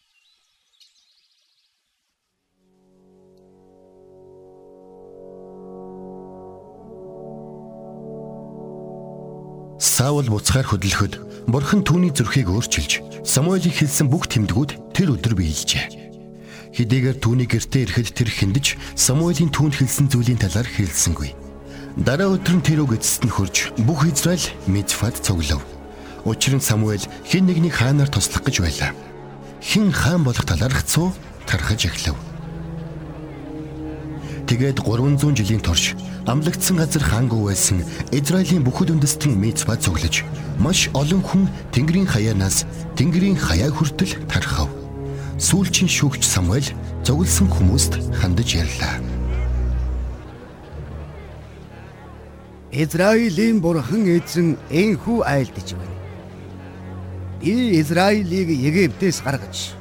Саул 9.79 10.29
буцахаар 10.29 10.65
хөдлөхөд 10.65 11.47
бурхан 11.49 11.81
түүний 11.81 12.13
зүрхийг 12.13 12.49
өөрчилж 12.53 13.25
Самуэлийг 13.25 13.75
хэлсэн 13.81 14.07
бүх 14.07 14.29
тэмдгүүд 14.29 14.93
тэр 14.93 15.17
өдөр 15.17 15.33
биелжээ. 15.35 16.06
Хэдийгээр 16.75 17.17
түүний 17.23 17.47
гэртээ 17.47 17.83
ирэхэд 17.87 18.09
тэр 18.11 18.29
хиндэж 18.29 18.65
Самуэлийн 18.95 19.51
түүнд 19.53 19.79
хэлсэн 19.79 20.07
зүйлийн 20.11 20.41
талаар 20.41 20.67
хэлсэнгүй. 20.67 21.31
Дараа 21.97 22.37
өдөр 22.37 22.61
нь 22.61 22.65
тэр 22.65 22.85
үг 22.85 22.99
эцэст 22.99 23.25
нь 23.25 23.33
хурж 23.33 23.73
бүх 23.81 24.05
Израиль 24.05 24.53
Мицфад 24.69 25.17
цуглав. 25.17 25.63
Учир 26.27 26.59
нь 26.59 26.61
Самуэль 26.61 27.07
хин 27.25 27.49
нэгнийг 27.49 27.73
хаанаар 27.73 28.11
туслах 28.11 28.45
гэж 28.45 28.61
байлаа. 28.61 28.91
Хин 29.63 29.89
хаан 29.89 30.21
болох 30.21 30.45
талаарх 30.45 30.85
цуу 30.85 31.09
тархаж 31.49 31.89
эхлэв. 31.89 32.13
Тэгээд 34.45 34.79
300 34.85 35.33
жилийн 35.33 35.59
турш 35.59 35.97
амлагдсан 36.29 36.77
газар 36.77 37.03
хаангүй 37.03 37.41
байсан 37.51 37.81
Израилийн 38.13 38.63
бүхэл 38.63 38.93
үндэстэн 38.95 39.33
Мицва 39.35 39.75
цуглаж 39.75 40.23
маш 40.61 40.87
олон 40.93 41.25
хүн 41.25 41.49
Тэнгэрийн 41.73 42.07
хаяанаас 42.07 42.69
Тэнгэрийн 42.95 43.35
хаяа 43.35 43.73
хүртэл 43.73 44.15
тархав. 44.29 44.76
Сүүлчийн 45.37 45.85
шүүгч 45.85 46.25
Самуэль 46.25 46.73
зоглсон 47.05 47.45
хүмүүст 47.53 47.93
хандаж 48.17 48.57
ярьлаа. 48.57 48.97
Израилийн 52.73 53.61
бурхан 53.61 54.09
эзэн 54.17 54.57
энхүү 54.73 55.21
айлдж 55.21 55.77
байна. 55.77 55.97
Би 57.37 57.77
Израилийг 57.77 58.49
Египтээс 58.49 59.21
гаргаж 59.21 59.77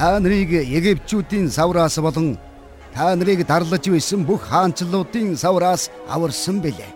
та 0.00 0.16
нарыг 0.16 0.48
Египтчүүдийн 0.48 1.52
савраас 1.52 2.00
болон 2.00 2.40
та 2.96 3.12
нарыг 3.12 3.44
дарлаж 3.44 3.84
байсан 3.84 4.24
бүх 4.24 4.48
хаанчлалуудын 4.48 5.36
савраас 5.36 5.92
аварсан 6.08 6.64
бэлээ. 6.64 6.88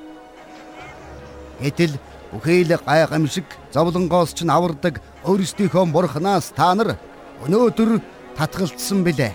Гэтэл 1.60 2.00
бүхэл 2.32 2.80
гай 2.80 3.04
гамшиг 3.04 3.44
зовлонгоос 3.76 4.32
ч 4.32 4.48
авардаг 4.48 5.04
өөрсдийнхөө 5.28 5.84
бурхнаас 5.92 6.48
та 6.56 6.72
нар 6.72 6.96
өнөөдөр 7.44 8.00
татгалцсан 8.36 9.04
бэлээ. 9.04 9.32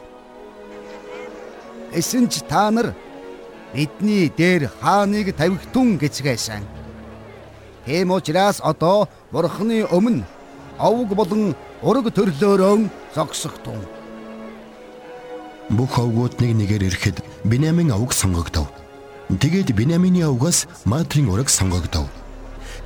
Эсвэн 1.94 2.30
ч 2.30 2.42
та 2.50 2.70
нар 2.72 2.94
бидний 3.74 4.30
дээр 4.30 4.70
хааныг 4.82 5.36
тавигтун 5.38 5.98
гэцгээсэн. 5.98 6.64
Тэм 7.86 8.12
учраас 8.12 8.62
одоо 8.62 9.10
бурхны 9.32 9.86
өмнө 9.90 10.26
овг 10.78 11.14
болон 11.14 11.56
ураг 11.82 12.14
төрлөөрөө 12.14 12.90
зогсохтун. 13.16 13.82
Бүх 15.70 15.98
овгууд 16.02 16.42
нэг 16.42 16.58
нэгээр 16.58 16.84
ирэхэд 16.90 17.18
Бинямин 17.46 17.92
овг 17.94 18.14
сонгогдов. 18.14 18.70
Тэгээд 19.30 19.74
Бинямины 19.78 20.26
овгоос 20.26 20.66
Матрийн 20.86 21.30
ураг 21.30 21.50
сонгогдов. 21.50 22.10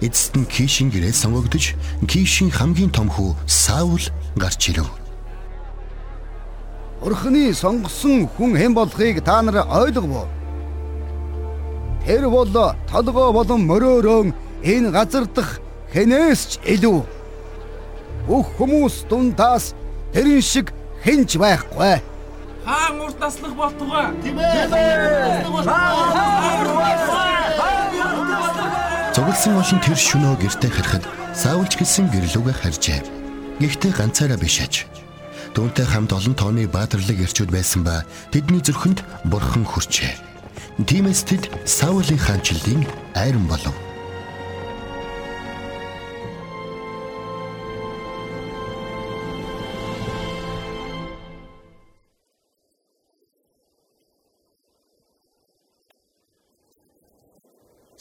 Эцэст 0.04 0.36
нь 0.36 0.48
Кишин 0.48 0.92
гэрээ 0.92 1.16
сонгогдож 1.16 1.76
Кишин 2.08 2.52
хамгийн 2.52 2.92
том 2.92 3.08
хүү 3.08 3.36
Саул 3.48 4.04
гарч 4.36 4.72
ирэв. 4.72 5.03
Бурхны 7.04 7.52
сонгосон 7.52 8.30
хүн 8.32 8.56
хэн 8.56 8.72
болохыг 8.74 9.20
та 9.28 9.42
нар 9.44 9.68
ойлгов 9.68 10.08
уу? 10.08 10.28
Тэр 12.08 12.30
бол 12.32 12.48
толгой 12.88 13.30
болон 13.36 13.68
мөрөөрөө 13.68 14.32
энэ 14.64 14.92
газар 14.96 15.28
дах 15.28 15.60
хэнээс 15.92 16.42
ч 16.48 16.52
илүү. 16.64 17.04
Бүх 18.24 18.48
хүмүүс 18.56 19.04
дундаас 19.12 19.76
тэрэн 20.16 20.40
шиг 20.40 20.72
хэнч 21.04 21.36
байхгүй. 21.44 22.00
Хаан 22.64 22.96
урт 23.04 23.20
таслах 23.20 23.52
болтугай. 23.52 24.08
Цугласан 29.12 29.60
олон 29.60 29.80
тэр 29.84 30.00
шөнөө 30.00 30.36
гэртээ 30.40 30.72
харахад 30.72 31.04
Саулч 31.36 31.76
гэлсэн 31.76 32.08
гэрлүүгээ 32.16 32.56
харжээ. 32.64 33.00
Гэхдээ 33.60 33.92
ганцаараа 33.92 34.40
биш 34.40 34.64
аж. 34.64 34.88
Түүнтэй 35.54 35.86
хамт 35.86 36.10
олон 36.18 36.34
тооны 36.34 36.66
баатарлаг 36.66 37.22
ирчүүд 37.22 37.54
байсан 37.54 37.86
ба 37.86 38.02
тэдний 38.34 38.58
зүрхэнд 38.66 39.06
бурхан 39.30 39.62
хүрчээ. 39.70 40.18
Тиймээс 40.82 41.30
тэд 41.30 41.46
Саулийн 41.70 42.18
хаанчлалын 42.18 42.82
айран 43.14 43.46
болов. 43.46 43.78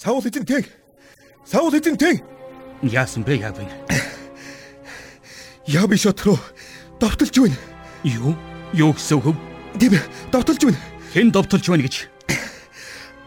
Саул 0.01 0.25
эзэн 0.25 0.49
тэг. 0.49 0.73
Саул 1.45 1.77
эзэн 1.77 2.01
тэг. 2.01 2.25
Яасан 2.81 3.23
бэ 3.29 3.45
яав 3.45 3.61
энэ? 3.61 3.77
Яби 5.69 6.01
шот 6.01 6.19
руу 7.03 7.11
давталж 7.11 7.39
байна. 7.39 7.57
Юу? 8.05 8.37
Юу 8.73 8.93
гэсэн 8.95 9.19
үг? 9.19 9.37
Тийм 9.79 9.95
ээ, 9.95 10.03
давталж 10.31 10.63
байна. 10.65 10.79
Хэн 11.13 11.31
довтолж 11.31 11.67
байна 11.69 11.83
гэж? 11.83 12.07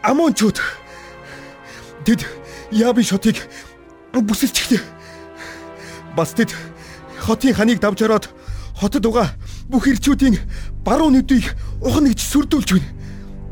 Амончууд. 0.01 0.59
Тэд 2.05 2.25
Яби 2.71 3.03
шотыг 3.03 3.35
бүсэлчихлээ. 4.13 4.79
Бас 6.15 6.31
тэд 6.33 6.55
хотын 7.19 7.53
ханыг 7.53 7.79
давж 7.79 8.01
ороод 8.07 8.29
хотод 8.79 9.05
угаа 9.05 9.35
бүх 9.67 9.87
ирчүүдийн 9.91 10.39
баруун 10.85 11.19
нүдийг 11.19 11.51
ухна 11.83 12.09
гэж 12.09 12.21
сүрдүүлж 12.23 12.69
байна. 12.79 12.89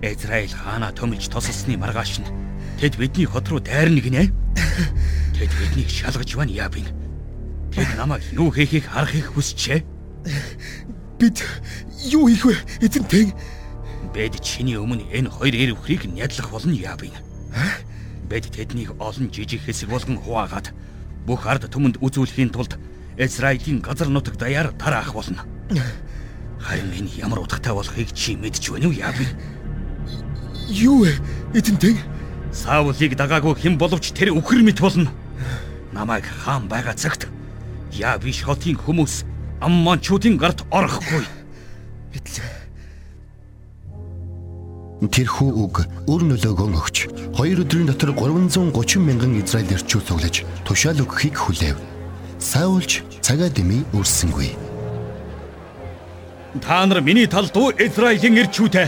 Израиль 0.04 0.56
хаана 0.56 0.92
төмөлж 0.96 1.28
тосолсны 1.28 1.76
маргааш 1.76 2.24
нь 2.24 2.32
тэд 2.80 2.96
бидний 2.96 3.28
хот 3.28 3.48
руу 3.52 3.60
дайрна 3.60 4.00
гинэ. 4.00 4.32
Тэд 5.36 5.52
биднийг 5.52 5.90
шалгаж 5.92 6.32
байна 6.36 6.52
яабин. 6.52 6.88
Тэд 7.76 7.92
намайг 7.98 8.24
юу 8.32 8.52
хийхийг 8.52 8.88
харахыг 8.88 9.36
хүсчээ. 9.36 9.93
Бид 11.20 11.44
юу 12.12 12.28
хийх 12.28 12.46
вэ? 12.46 12.56
Эзэн 12.82 13.06
тэг. 13.06 13.34
Бэд 14.14 14.40
чиний 14.44 14.78
өмнө 14.78 15.08
энэ 15.12 15.30
хоёр 15.30 15.56
эр 15.56 15.72
өхрийг 15.74 16.06
нядлах 16.06 16.52
болно 16.52 16.74
яабин. 16.74 17.14
Бэд 18.30 18.52
тэднийг 18.52 18.96
олон 19.00 19.32
жижиг 19.32 19.62
хэсэг 19.64 19.90
болгон 19.90 20.18
хуваагаад 20.20 20.72
бүх 21.26 21.48
ард 21.48 21.70
түмэнд 21.72 22.00
үзүүлэхийн 22.04 22.52
тулд 22.52 22.78
Израилийн 23.18 23.80
газар 23.80 24.10
нутаг 24.10 24.38
даяар 24.38 24.74
тараах 24.74 25.14
болно. 25.14 25.46
Харин 26.60 26.92
энэ 26.92 27.12
ямар 27.20 27.40
утгатай 27.40 27.74
болохыг 27.74 28.12
чи 28.14 28.36
мэдж 28.36 28.72
байна 28.72 28.88
уу 28.88 28.96
яабин? 28.96 29.28
Юу 30.70 31.04
вэ? 31.04 31.14
Эзэн 31.54 31.78
тэг. 31.78 31.98
Саулыг 32.54 33.18
дагаагүй 33.18 33.56
хэн 33.58 33.78
боловч 33.78 34.14
тэр 34.14 34.32
өхөр 34.34 34.62
мэт 34.64 34.80
болно. 34.80 35.12
Намайг 35.92 36.26
хаан 36.26 36.70
байгаа 36.70 36.94
цагт 36.94 37.28
яа 37.92 38.18
биш 38.18 38.42
хотын 38.42 38.78
хүмүүс 38.78 39.33
амманчуудын 39.64 40.38
гарт 40.38 40.66
орохгүй. 40.72 41.24
Битлээ. 42.14 42.52
Тэрхүү 45.04 45.50
үг 45.64 45.84
өр 46.08 46.22
нөлөөгөө 46.32 46.70
өгч 46.80 46.98
хоёр 47.36 47.64
өдрийн 47.64 47.90
дотор 47.92 48.14
330 48.16 49.04
мянган 49.04 49.36
Израиль 49.36 49.76
эрчүүд 49.76 50.08
цуглаж 50.08 50.36
тушаал 50.64 51.04
өгөхийг 51.04 51.36
хүлээв. 51.36 51.76
Саулч 52.40 53.04
цагаа 53.20 53.52
дэмий 53.52 53.84
өрсөнгүй. 53.92 54.56
Та 56.64 56.86
нар 56.86 57.02
миний 57.02 57.28
талд 57.28 57.56
уу 57.58 57.76
Израилийн 57.76 58.40
эрчүүдээ? 58.48 58.88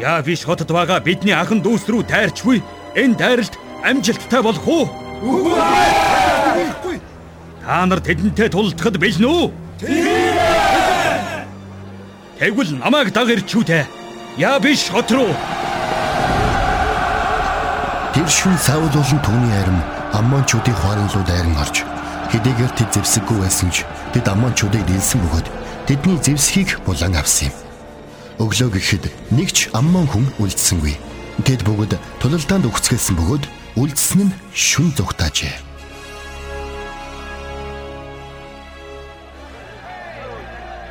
Яа 0.00 0.22
биш 0.24 0.44
хотод 0.44 0.70
байгаа 0.72 1.04
бидний 1.04 1.36
анхан 1.36 1.60
дүүс 1.60 1.84
рүү 1.84 2.08
дайрчгүй. 2.08 2.62
Энэ 2.96 3.18
дайралт 3.18 3.54
амжилттай 3.84 4.40
болох 4.42 4.66
уу? 4.68 4.88
Үгүй. 5.20 5.93
Та 7.64 7.86
нар 7.88 8.00
тэдэнтэй 8.04 8.52
тулдахад 8.52 9.00
бэлнэ 9.00 9.24
үү? 9.24 9.44
Тэгвэл 12.36 12.76
намайг 12.76 13.08
даг 13.08 13.32
ирчүүдээ. 13.32 13.88
Яа 14.36 14.60
биш 14.60 14.92
хот 14.92 15.08
руу. 15.08 15.32
Тэр 18.12 18.28
шүн 18.28 18.56
Саул 18.60 18.92
болон 18.92 19.20
түүний 19.24 19.54
арим 19.56 19.80
Аммончуудын 20.12 20.76
хооронд 20.76 21.12
руу 21.16 21.24
дайран 21.24 21.56
орж 21.56 21.82
хэдийгээр 22.30 22.72
тэд 22.76 22.90
зэвсэггүй 22.94 23.38
байсан 23.40 23.72
ч 23.72 23.88
тэд 24.12 24.28
Аммончуудыг 24.28 24.84
дийлсэн 24.86 25.24
бөгөөд 25.24 25.46
тэдний 25.88 26.18
зэвсгийг 26.20 26.78
булан 26.84 27.16
авсан 27.16 27.48
юм. 27.48 27.56
Өглөө 28.44 28.70
гэхэд 28.76 29.04
нэг 29.32 29.50
ч 29.56 29.72
Аммон 29.72 30.06
хүн 30.06 30.28
үлдсэнгүй. 30.38 30.94
Тэд 31.42 31.64
бүгд 31.66 31.98
тулалдаанд 32.20 32.68
өгцгөөсөн 32.70 33.16
бөгөөд 33.18 33.44
үлдсэн 33.80 34.30
нь 34.30 34.36
шүн 34.54 34.94
зүгтаажээ. 34.94 35.73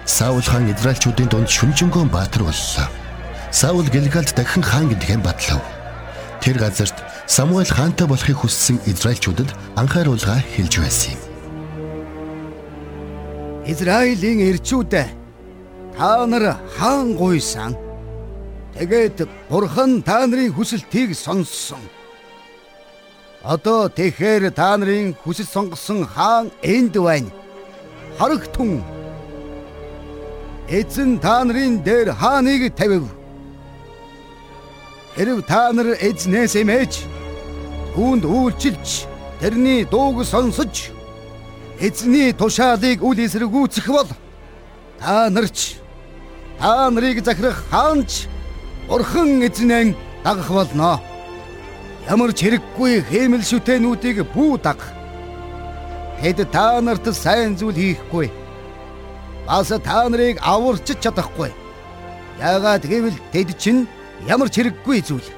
Саул 0.05 0.43
хаан 0.43 0.67
Израильчүүдийн 0.71 1.29
дунд 1.31 1.47
шүнжэнгөө 1.47 2.11
баатар 2.11 2.43
боллоо. 2.43 2.87
Саул 3.51 3.87
Гэлгалд 3.87 4.35
дахин 4.35 4.63
хаан 4.63 4.89
гэдгээ 4.91 5.19
батлав. 5.23 5.63
Тэр 6.43 6.59
газарт 6.59 6.97
Самуэль 7.27 7.71
хаантай 7.71 8.07
болохыг 8.07 8.43
хүссэн 8.43 8.83
Израильчуудад 8.85 9.55
анхааруулга 9.79 10.43
хэлж 10.43 10.73
байсан 10.83 11.15
юм. 11.15 11.21
Израилийн 13.63 14.39
ирчүүдээ 14.51 15.07
та 15.95 16.25
нар 16.27 16.59
хаан 16.75 17.15
гуйсан. 17.15 17.77
Тэгээд 18.75 19.23
бурхан 19.49 20.03
та 20.03 20.27
нарын 20.27 20.51
хүсэлтийг 20.51 21.15
сонссон. 21.15 21.79
Одоо 23.43 23.87
тэгэхээр 23.87 24.51
та 24.51 24.75
нарын 24.75 25.15
хүсэл 25.15 25.47
сонгосон 25.47 26.03
хаан 26.03 26.51
энд 26.61 26.99
байна. 26.99 27.31
Харагтун. 28.19 28.83
Эзэн 30.69 31.19
та 31.19 31.43
нарын 31.43 31.83
дээр 31.83 32.13
хааныг 32.13 32.75
тавив. 32.75 33.09
Хэрв 35.15 35.45
та 35.45 35.71
нар 35.73 35.97
эзнээс 35.99 36.55
эмээж 36.55 37.03
түүнд 37.93 38.23
үйлчилж 38.25 39.05
тэрний 39.39 39.85
дууг 39.85 40.25
сонсож 40.25 40.89
эзний 41.79 42.33
тушаалыг 42.33 43.03
үл 43.03 43.19
эсрэгүүцэх 43.19 43.87
бол 43.91 44.09
та 44.99 45.29
нарч 45.29 45.75
та 46.59 46.89
нарыг 46.89 47.23
захирах 47.25 47.59
хаанч 47.69 48.25
Бурхан 48.87 49.41
эзнэн 49.41 49.95
дагах 50.23 50.49
болно. 50.49 50.99
Ямар 52.09 52.31
ч 52.35 52.43
хэрэггүй 52.43 53.03
хэмэл 53.07 53.43
шүтэнүүдийг 53.43 54.27
бүү 54.35 54.59
дагах. 54.59 54.91
Тэд 56.19 56.51
та 56.51 56.81
нарт 56.81 57.07
сайн 57.15 57.55
зүйл 57.55 57.75
хийхгүй. 57.75 58.42
Бас 59.47 59.67
та 59.67 60.09
нарыг 60.09 60.39
аварч 60.41 60.87
чадахгүй. 61.03 61.51
Яагаад 62.39 62.83
гэвэл 62.87 63.17
тэд 63.31 63.57
чинь 63.59 63.87
ямар 64.27 64.49
ч 64.49 64.63
хэрэггүй 64.63 64.99
зүйл. 65.03 65.29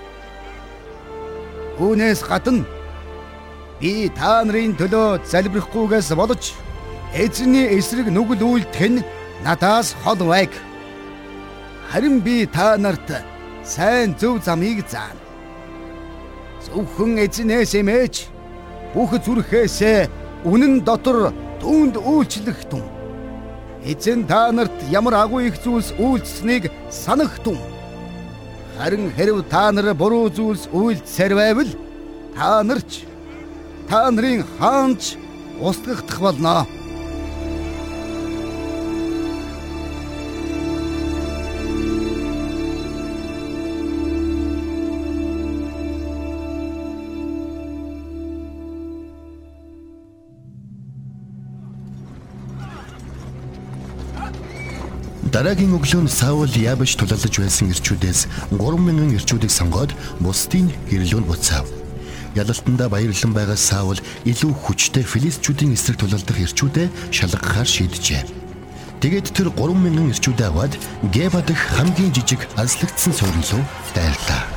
Үүнээс 1.81 2.21
гадна 2.23 2.63
би 3.81 4.09
та 4.15 4.45
нарын 4.45 4.77
төлөө 4.79 5.25
залбирахгүйгээс 5.27 6.15
бодож 6.15 6.53
эзний 7.13 7.67
эсрэг 7.75 8.07
нүгэл 8.13 8.45
үйлдэх 8.45 8.87
нь 8.89 9.05
надаас 9.43 9.97
хол 10.03 10.21
байг. 10.31 10.53
Харин 11.91 12.21
би 12.21 12.45
та 12.45 12.77
нарт 12.77 13.09
сайн 13.65 14.15
зөв 14.19 14.39
замыг 14.45 14.87
заана. 14.87 15.19
Зөвхөн 16.63 17.19
эзнээс 17.25 17.75
эмээж 17.75 18.15
бүх 18.93 19.11
зүрхээсээ 19.19 20.07
үнэн 20.47 20.85
дотор 20.87 21.33
түүнд 21.59 21.99
үйлчлэх 21.99 22.63
тун. 22.71 22.94
Эзэн 23.85 24.25
та 24.25 24.51
нарт 24.51 24.73
ямар 24.89 25.13
агуу 25.13 25.41
их 25.45 25.61
зүйлс 25.61 25.93
үйлцсэнийг 26.01 26.71
санах 26.89 27.37
тун. 27.43 27.59
Харин 28.77 29.11
хэрв 29.13 29.45
та 29.49 29.71
нар 29.71 29.93
буруу 29.93 30.29
зүйлс 30.29 30.67
үйлдсээр 30.73 31.33
байвал 31.37 31.69
та 32.35 32.63
нарч 32.63 33.05
та 33.87 34.09
нарын 34.09 34.41
хаанч 34.57 35.15
устгагдах 35.61 36.19
болно. 36.19 36.65
Дараагийн 55.35 55.75
өглөөнд 55.75 56.07
Саул 56.07 56.47
Ябш 56.47 56.95
тулалдаж 56.95 57.35
байсан 57.43 57.67
ирчүүдээс 57.67 58.55
3000 58.55 59.19
ирчүүдийг 59.19 59.51
сонгоод 59.51 59.91
бусдын 60.23 60.71
гэрлүүнд 60.87 61.27
буцаав. 61.27 61.67
Ялалтанда 62.39 62.87
баярлан 62.87 63.35
байгаа 63.35 63.59
Саул 63.59 63.99
илүү 64.23 64.55
хүчтэй 64.55 65.03
филистчүүдийн 65.03 65.75
эсрэг 65.75 65.99
тулалдах 65.99 66.39
ирчүүдээ 66.39 66.87
шалгахаар 67.11 67.67
шийджээ. 67.67 68.23
Тэгээд 69.03 69.27
тэр 69.35 69.51
3000 69.59 70.15
ирчүүдээ 70.15 70.47
аваад 70.47 70.79
Геба 71.11 71.43
дэх 71.43 71.59
хамгийн 71.75 72.15
жижиг 72.15 72.47
алслагдсан 72.55 73.11
суурин 73.11 73.43
руу 73.51 73.63
дайрлаа. 73.91 74.47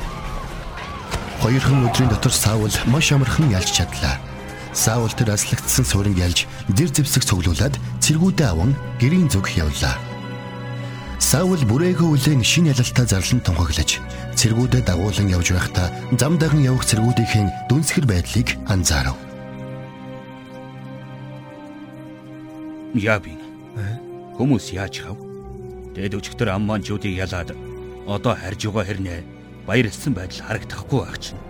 Хоёрхан 1.43 1.91
өдрийн 1.91 2.07
дотор 2.07 2.31
Саул 2.31 2.71
маш 2.87 3.11
амархан 3.11 3.51
ялж 3.51 3.67
чадлаа. 3.67 4.15
Саул 4.71 5.11
тэр 5.11 5.35
алслагдсан 5.35 5.83
сууринг 5.83 6.15
ялж 6.23 6.47
дэр 6.71 6.87
зэвсэг 6.87 7.27
цуглуулад 7.27 7.75
цэргүүдээ 7.99 8.47
аван 8.47 8.79
гэрийн 9.03 9.27
зүг 9.27 9.51
явлаа. 9.59 10.08
Саул 11.29 11.61
бүрээгүй 11.69 12.09
үлэн 12.17 12.41
шин 12.41 12.65
ялалтаа 12.73 13.05
зарлан 13.05 13.37
тунхаглаж 13.45 14.01
цэргүүдэд 14.33 14.89
дагуулan 14.89 15.29
явж 15.29 15.53
байхдаа 15.53 15.93
зам 16.17 16.41
даган 16.41 16.65
явах 16.65 16.81
цэргүүдийн 16.89 17.69
дүнсгэр 17.69 18.09
байдлыг 18.09 18.57
анзаарав. 18.65 19.13
Яаби. 22.97 23.37
Хүмүүс 24.41 24.73
яаж 24.73 25.05
хав? 25.05 25.21
Дэд 25.93 26.17
өчтөр 26.17 26.49
амманчуудыг 26.49 27.13
ялаад 27.13 27.53
одоо 28.09 28.33
харж 28.33 28.65
байгаа 28.65 28.89
хэрнээ 28.89 29.19
баярлсан 29.69 30.17
байдал 30.17 30.41
харагдахгүй 30.49 30.99
байх 31.05 31.17
чинь. 31.21 31.41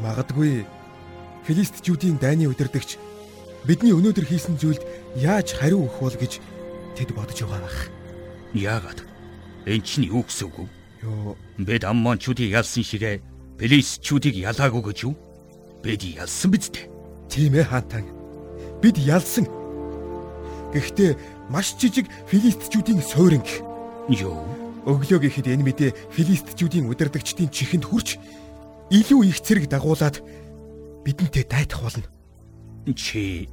Магадгүй 0.00 0.64
филистчүүдийн 1.44 2.16
дайны 2.16 2.48
удирдагч 2.48 2.96
бидний 3.68 3.92
өнөөдөр 3.92 4.24
хийсэн 4.24 4.56
зүйлд 4.56 4.80
яаж 5.20 5.60
хариу 5.60 5.84
өгөх 5.84 6.00
бол 6.00 6.16
гэж 6.16 6.40
тэд 6.96 7.12
бодож 7.12 7.44
байгаа 7.44 7.68
байх. 7.68 7.97
Яагаад? 8.54 9.04
Энд 9.66 9.84
чинь 9.84 10.08
юу 10.08 10.22
гэсэн 10.24 10.48
үг 10.48 10.56
вэ? 10.58 10.66
Йоо, 11.04 11.36
Бид 11.58 11.84
аммончуудыг 11.84 12.48
ялсан 12.50 12.82
шигэ 12.82 13.20
Плисчүүдийг 13.58 14.38
ялаагүй 14.38 14.82
гэж 14.92 14.98
юу? 15.06 15.14
Бид 15.82 16.02
ялсан 16.02 16.50
биз 16.50 16.70
дээ. 16.70 16.88
тийм 17.28 17.54
ээ 17.54 17.66
хаантан. 17.68 18.06
Бид 18.80 18.96
ялсан. 18.98 19.46
Гэхдээ 20.72 21.16
маш 21.50 21.74
жижиг 21.76 22.06
филистчүүдийн 22.30 23.02
суурин 23.02 23.42
гэх. 23.42 23.60
Юу? 24.08 24.40
Өглөө 24.88 25.26
гэхэд 25.28 25.52
энэ 25.52 25.64
мэдээ 25.68 25.90
филистчүүдийн 26.14 26.88
удирдагчдын 26.88 27.50
чихэнд 27.52 27.84
хурж 27.84 28.16
илүү 28.88 29.20
их 29.28 29.40
цэрэг 29.44 29.68
дагуулад 29.68 30.22
бидэнтэй 31.04 31.44
дайтах 31.44 31.82
болно. 31.84 32.06
Чи 32.96 33.48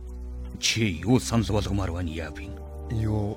чи 0.60 1.04
юу 1.04 1.20
санал 1.20 1.52
болгомоор 1.60 1.92
байна 1.92 2.12
яавин? 2.12 2.56
Юу 2.92 3.36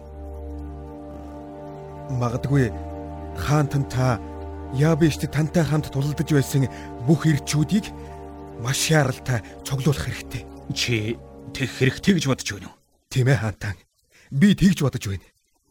магадгүй 2.11 2.73
хаантан 3.37 3.85
та 3.89 4.19
Ябишт 4.75 5.25
тантай 5.33 5.65
хамт 5.65 5.89
тулалдаж 5.89 6.29
байсан 6.29 6.69
бүх 7.09 7.25
ирчүүдийг 7.25 7.89
маш 8.61 8.91
яралтай 8.93 9.41
цуглуулах 9.65 10.05
хэрэгтэй. 10.05 10.45
Чи 10.77 11.17
тэг 11.57 11.73
хэрэгтэй 11.73 12.21
гэж 12.21 12.25
бодож 12.29 12.49
байна 12.53 12.69
уу? 12.69 12.77
Тийм 13.09 13.33
ээ 13.33 13.41
хаантан. 13.41 13.77
Би 14.29 14.53
тэгж 14.53 14.85
бодож 14.85 15.09
байна. 15.09 15.25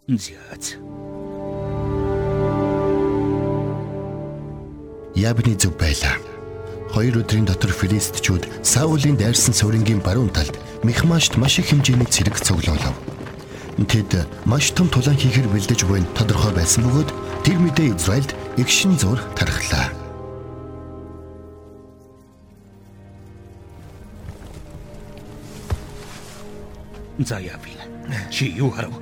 Зяац. 0.10 0.82
Ябны 5.14 5.54
зүг 5.54 5.78
байлаа. 5.78 6.18
Хоёр 6.90 7.22
өдрийн 7.22 7.46
дотор 7.46 7.70
филистчүүд 7.70 8.66
Саулийн 8.66 9.18
дайрсан 9.18 9.54
суурингийн 9.54 10.02
баруун 10.02 10.34
талд 10.34 10.58
Михмашт 10.82 11.38
маш 11.38 11.60
их 11.60 11.70
хэмжээний 11.70 12.10
цэрэг 12.10 12.40
цуглуулав. 12.42 13.17
Тэд 13.78 14.26
маш 14.50 14.74
том 14.74 14.90
тулаан 14.90 15.14
хийхэр 15.14 15.46
бэлдэж 15.54 15.86
буйн 15.86 16.10
тодорхой 16.18 16.50
байсан 16.50 16.82
бөгөөд 16.82 17.10
тэр 17.46 17.62
мэдээ 17.62 17.94
Израильд 17.94 18.34
эгшин 18.58 18.98
зур 18.98 19.22
тархлаа. 19.38 19.94
За 27.22 27.38
яавин. 27.38 27.78
Чи 28.34 28.50
юу 28.58 28.74
харав? 28.74 28.98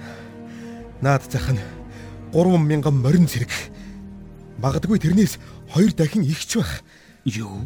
Наад 1.00 1.24
зах 1.32 1.56
нь 1.56 1.64
3000 2.36 2.92
морин 2.92 3.32
цэрэг. 3.32 3.52
Магадгүй 4.60 5.00
тэрнээс 5.00 5.40
хоёр 5.72 5.96
дахин 5.96 6.28
ихч 6.28 6.60
байх. 6.60 6.84
Юу? 7.24 7.64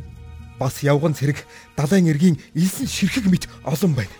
Бас 0.62 0.86
явган 0.86 1.18
цэрэг 1.18 1.42
далайн 1.74 2.06
эргийн 2.06 2.38
илсэн 2.54 2.86
ширхэг 2.86 3.26
мэт 3.26 3.50
олон 3.66 3.98
байна. 3.98 4.14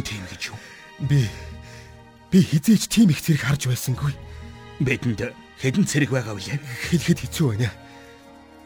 Тийм 0.00 0.24
гэж 0.32 0.56
юу? 0.56 0.58
Би 1.04 1.28
би 2.30 2.42
хизээч 2.42 2.86
тийм 2.86 3.10
их 3.10 3.20
цэрэг 3.20 3.42
харж 3.42 3.66
байсангүй. 3.66 4.14
Бидэнд 4.80 5.34
хэдэн 5.58 5.84
цэрэг 5.84 6.10
байгаа 6.14 6.38
вүлээ? 6.38 6.58
Хэлэхэд 6.88 7.18
хэцүү 7.26 7.46
байна. 7.52 7.70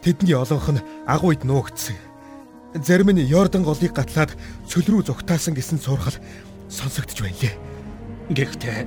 Тэдний 0.05 0.37
олонх 0.37 0.69
нь 0.69 0.85
агуйд 1.09 1.49
нуугдсан. 1.49 1.97
Зарим 2.77 3.11
нь 3.11 3.25
Йордан 3.25 3.65
голыг 3.65 3.97
гатлаад 3.97 4.37
цөл 4.69 4.85
рүү 4.85 5.09
зүгтаасан 5.09 5.57
гэсэн 5.57 5.81
сурхал 5.81 6.15
сонсогдож 6.69 7.19
байна 7.25 7.41
лээ. 7.41 7.55
Гэхдээ 8.37 8.87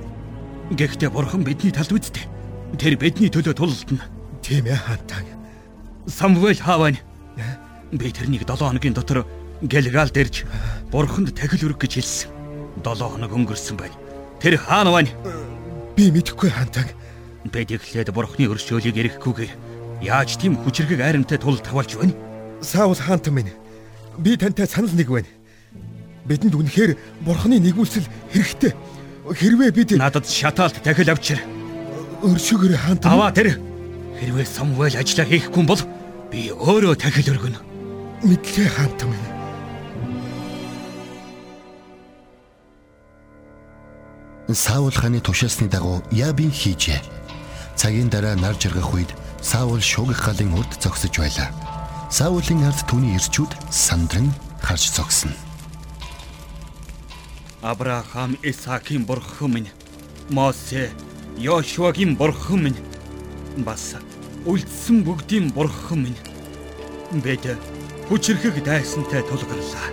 гэхдээ 0.78 1.10
бурхан 1.10 1.42
бидний 1.42 1.74
талд 1.74 1.90
үздэй. 1.90 2.24
Тэр 2.78 2.94
бидний 2.94 3.32
төлөө 3.32 3.58
тулалдана. 3.58 4.06
Тийм 4.46 4.70
ээ 4.70 4.78
хаантан. 4.78 5.26
Самвел 6.06 6.54
хаавань. 6.54 7.02
Би 7.90 8.12
тэрнийг 8.12 8.46
7 8.46 8.62
хоногийн 8.62 8.94
дотор 8.94 9.26
Гэлгал 9.58 10.12
дэрж 10.14 10.46
бурханд 10.92 11.34
тахил 11.34 11.72
өрг 11.72 11.82
гэж 11.82 11.98
хэлсэн. 11.98 12.30
7 12.84 13.10
хоног 13.10 13.32
өнгөрсөн 13.34 13.74
байна. 13.74 14.07
Тэр 14.40 14.56
хаана 14.56 14.92
байна? 14.92 15.10
Би 15.96 16.10
мэдэхгүй 16.10 16.50
хаантан. 16.50 16.88
Бид 17.48 17.72
эхлээд 17.72 18.12
бурхны 18.14 18.46
өршөөлийг 18.46 18.96
эрэхгүйгээр 18.96 19.68
Яаж 20.02 20.38
тийм 20.38 20.54
хүчрхэг 20.54 21.00
айрамтай 21.00 21.38
тул 21.38 21.58
тавалж 21.58 21.98
байна? 21.98 22.14
Саул 22.62 22.94
хаантан 22.94 23.34
минь. 23.34 23.50
Би 24.18 24.36
тантай 24.36 24.66
санал 24.66 24.94
нэг 24.94 25.10
байна. 25.10 25.26
Бидэнд 26.26 26.54
үнэхээр 26.54 26.94
бурхны 27.26 27.58
нэгүсэл 27.58 28.06
хэрэгтэй. 28.30 28.74
Хэрвээ 29.26 29.70
бид 29.74 29.90
надад 29.98 30.28
шатаалт 30.28 30.78
дахил 30.82 31.10
авчир. 31.10 31.42
Өршөөгөр 32.22 32.78
хаантан. 32.78 33.10
Аваа 33.10 33.34
тэр. 33.34 33.58
Хэрвээ 34.22 34.46
Самуэль 34.46 34.98
ажиллаа 34.98 35.26
хийхгүй 35.26 35.64
бол 35.66 35.82
би 36.30 36.50
өөрөө 36.54 36.94
дахил 36.94 37.34
өргөнө. 37.34 37.58
Мэдлээ 38.22 38.68
хаантан 38.70 39.10
минь. 39.10 39.37
Саул 44.48 44.92
хааны 44.92 45.20
тушаасны 45.20 45.68
дагуу 45.68 46.02
Ябин 46.10 46.50
хийжээ. 46.50 47.02
Цагийн 47.76 48.08
дараа 48.08 48.34
нар 48.34 48.56
жаргах 48.56 48.94
үед 48.94 49.12
Саул 49.42 49.80
шуугих 49.80 50.24
галын 50.24 50.56
урд 50.56 50.72
зогсож 50.80 51.12
байлаа. 51.20 51.52
Саулын 52.10 52.64
ард 52.64 52.80
түүний 52.88 53.12
ирчүүд 53.20 53.52
сандран 53.70 54.32
харж 54.64 54.88
зогсно. 54.96 55.36
Авраам, 57.60 58.38
Исаакийн 58.42 59.04
бурхан 59.04 59.52
минь, 59.52 59.70
Мосе, 60.30 60.90
Йошуагийн 61.36 62.16
бурхан 62.16 62.62
минь, 62.64 62.80
бас 63.58 64.00
үлдсэн 64.46 65.04
бүгдийн 65.04 65.52
бурхан 65.52 66.08
минь. 66.08 66.20
Бид 67.12 67.44
хүчрхэг 68.08 68.64
дайсантай 68.64 69.20
тулгарлаа. 69.28 69.92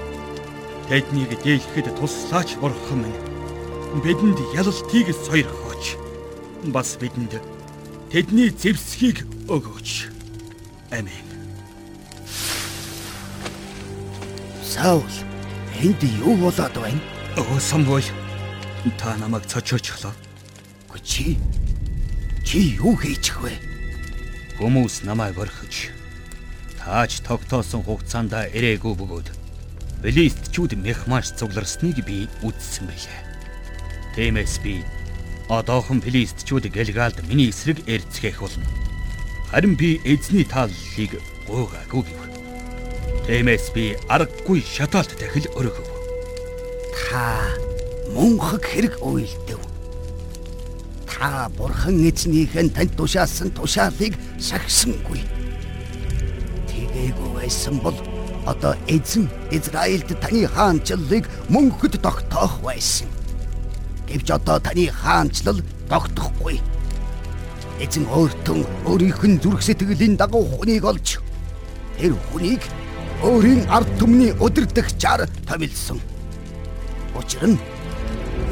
Тэднийг 0.88 1.44
дийлэхэд 1.44 1.92
туслаач 2.00 2.56
бурхан 2.56 3.04
минь. 3.04 3.35
Бидэнд 4.04 4.40
ялалтыг 4.54 5.08
сойрхооч. 5.16 5.96
Бас 6.74 6.98
бидэнд 7.00 7.40
тэдний 8.12 8.50
зэвсгийг 8.52 9.24
өгөөч. 9.48 10.10
Амен. 10.92 11.28
Саул 14.64 15.16
энд 15.80 16.02
юу 16.20 16.36
болоод 16.36 16.76
байна? 16.76 17.02
Өө 17.40 17.60
Самуэль 17.60 18.12
та 19.00 19.16
намайг 19.18 19.46
цочоочлоо. 19.48 20.14
Гү 20.92 21.00
чи 21.04 21.38
чи 22.46 22.76
юу 22.78 22.96
хийчих 22.96 23.42
вэ? 23.42 23.56
Хүмүүс 24.60 25.04
намайг 25.04 25.40
орхиж 25.40 25.92
тааж 26.86 27.20
тогтоосон 27.26 27.82
хугацаанд 27.82 28.32
ирээгүй 28.54 28.94
бөгөөд 28.94 29.28
Филистчүүд 30.06 30.78
мехмаш 30.78 31.34
цугларсныг 31.34 31.98
би 32.06 32.30
үзсэн 32.46 32.86
байлаа. 32.86 33.25
Тиймээс 34.16 34.64
би 34.64 34.80
одоохон 35.52 36.00
филистчүүд 36.00 36.72
Гэлгалд 36.72 37.28
миний 37.28 37.52
эсрэг 37.52 37.84
эрцгэх 37.84 38.40
болно. 38.40 38.64
Харин 39.52 39.76
би 39.76 40.00
эзний 40.08 40.48
тааллыг 40.48 41.20
гуйгаагүй 41.44 42.04
гэв. 42.08 42.22
Тиймээс 43.28 43.76
би 43.76 44.00
аргагүй 44.08 44.64
шатаалт 44.64 45.20
дахил 45.20 45.52
өргөв. 45.60 45.88
Та 46.96 47.44
мөнхөг 48.16 48.64
хэрэг 48.64 49.04
уйлдэв. 49.04 49.60
Та 51.12 51.52
бурхан 51.60 52.00
эзнийхэн 52.08 52.72
танд 52.72 52.96
тушаасан 52.96 53.52
тушаалыг 53.52 54.16
сагсангүй. 54.40 55.28
Тэгээгүй 56.72 57.32
байсан 57.36 57.84
бол 57.84 58.00
одоо 58.48 58.80
эзэн 58.88 59.28
Израильд 59.52 60.08
таны 60.24 60.48
хаанчлалыг 60.48 61.28
мөнхөд 61.52 62.00
тогтоох 62.00 62.64
байсан. 62.64 63.12
Гэвч 64.08 64.28
одоо 64.32 64.60
таны 64.60 64.88
хаанчлал 64.90 65.60
тогтохгүй. 65.90 66.62
Эзэн 67.82 68.06
өөртөө 68.08 68.60
өөрийнх 68.88 69.22
нь 69.26 69.42
зүрх 69.42 69.62
сэтгэлийн 69.66 70.16
дагуу 70.16 70.46
хүнийг 70.46 70.86
олж 70.86 71.20
тэр 71.98 72.14
хүнийг 72.32 72.64
өөрийн 73.24 73.68
ард 73.68 73.90
түмний 74.00 74.32
өдөрдөгчаар 74.40 75.28
томилсон. 75.48 76.00
Учир 77.16 77.56
нь 77.56 77.60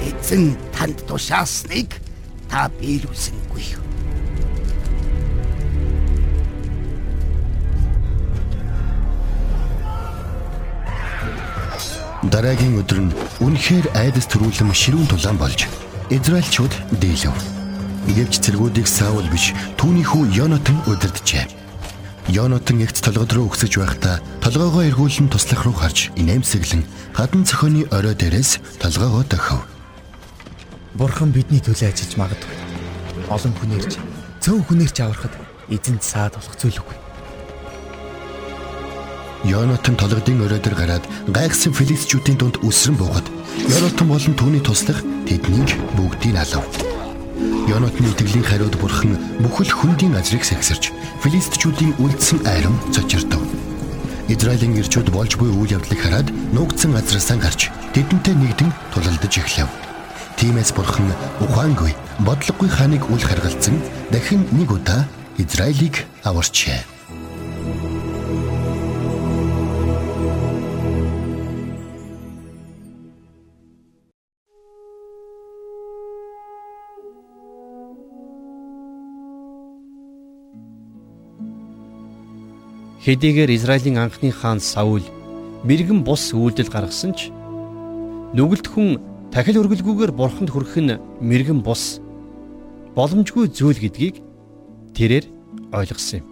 эзэн 0.04 0.58
танд 0.76 0.98
тушаасныг 1.08 2.00
та 2.50 2.68
биелүүлсэнгүй. 2.80 3.83
Дараагийн 12.24 12.80
өдөр 12.80 13.00
нь 13.04 13.16
үнэхээр 13.44 13.92
айдас 14.00 14.32
төрүүлэм 14.32 14.72
ширүүн 14.72 15.12
тулаан 15.12 15.36
болж 15.36 15.68
Израильчууд 16.08 16.72
дийлэв. 16.96 17.36
Гэвч 18.08 18.40
цэргүүдийг 18.40 18.88
Саул 18.88 19.28
биш 19.28 19.52
түүний 19.76 20.08
хүү 20.08 20.32
Йонатан 20.32 20.80
удирджээ. 20.88 21.52
Йонатан 22.32 22.80
эгц 22.80 23.04
толгод 23.04 23.32
руу 23.36 23.52
өгсөж 23.52 23.76
байхдаа 23.76 24.24
толгоогоо 24.40 24.88
эргүүлэн 24.88 25.28
туслах 25.28 25.68
руу 25.68 25.76
харж 25.76 26.16
инээмсэглэн 26.16 26.88
гадан 27.12 27.44
цохооны 27.44 27.92
орой 27.92 28.16
дээрээс 28.16 28.80
толгоогоо 28.80 29.28
дохив. 29.28 29.68
Бурхан 30.96 31.36
бидний 31.36 31.60
төлөө 31.60 31.92
ажиллаж 31.92 32.16
магадгүй. 32.16 32.56
Олон 33.28 33.54
хүнээрч 33.60 34.00
цөөн 34.40 34.64
хүнээрч 34.64 34.98
аврахад 35.04 35.36
эзэнд 35.68 36.00
саад 36.00 36.40
болох 36.40 36.56
зүйл 36.56 36.80
үгүй. 36.80 37.03
Йонатан 39.43 39.95
толгодын 39.99 40.39
дээр 40.39 40.75
гараад 40.75 41.03
гайхсан 41.27 41.73
филистчүүдийн 41.75 42.39
дунд 42.39 42.63
үсрэн 42.63 42.95
буугаад 42.95 43.27
Йонатан 43.67 44.08
болон 44.08 44.34
түүний 44.39 44.63
туслах 44.63 45.03
тэднийг 45.27 45.67
бүгдийг 45.99 46.39
алав. 46.39 46.63
Йонатны 47.67 48.08
итгэлийн 48.08 48.47
хариуд 48.47 48.79
бурхан 48.79 49.19
бүхэл 49.43 49.71
хүндийн 49.75 50.15
азрыг 50.15 50.47
сахисарч 50.47 50.95
филистчүүдийн 51.23 51.91
үлдсэн 51.99 52.39
айрам 52.47 52.79
цочирдов. 52.95 53.43
Израилийн 54.32 54.79
ирчүүд 54.79 55.12
болж 55.12 55.36
буй 55.36 55.51
үйл 55.51 55.75
явдлыг 55.75 55.99
хараад 55.99 56.32
нуугдсан 56.56 56.95
азраасаа 56.95 57.36
гарч 57.36 57.67
тэдэнтэй 57.91 58.36
нэгдэн 58.39 58.71
тулалдаж 58.95 59.34
эхлэв. 59.43 59.67
Тиймээс 60.39 60.71
бурхан 60.71 61.12
ухаангүй 61.43 61.91
бодлогогүй 62.23 62.69
хааныг 62.71 63.03
үл 63.12 63.19
харгалзан 63.19 63.75
дахин 64.08 64.47
нэг 64.56 64.71
удаа 64.71 65.03
Израилийг 65.36 66.08
аварчээ. 66.23 66.92
Хэдийгээр 83.04 83.52
Израилийн 83.52 84.00
анхны 84.00 84.32
хаан 84.32 84.63
Саул 84.63 85.04
мэрэгэн 85.68 86.08
бус 86.08 86.32
үйлдэл 86.32 86.72
гаргасан 86.72 87.12
ч 87.12 87.36
нүгэлт 88.32 88.63
хүн 88.72 88.96
дахил 89.28 89.60
өргөлгүйгээр 89.60 90.16
бурханд 90.16 90.48
хүрэх 90.48 90.80
нь 90.80 90.96
мэрэгэн 91.20 91.60
бус 91.60 92.00
боломжгүй 92.96 93.52
зүйл 93.52 93.76
гэдгийг 93.76 94.24
тэрээр 94.96 95.28
ойлгосон 95.76 96.24
юм. 96.24 96.28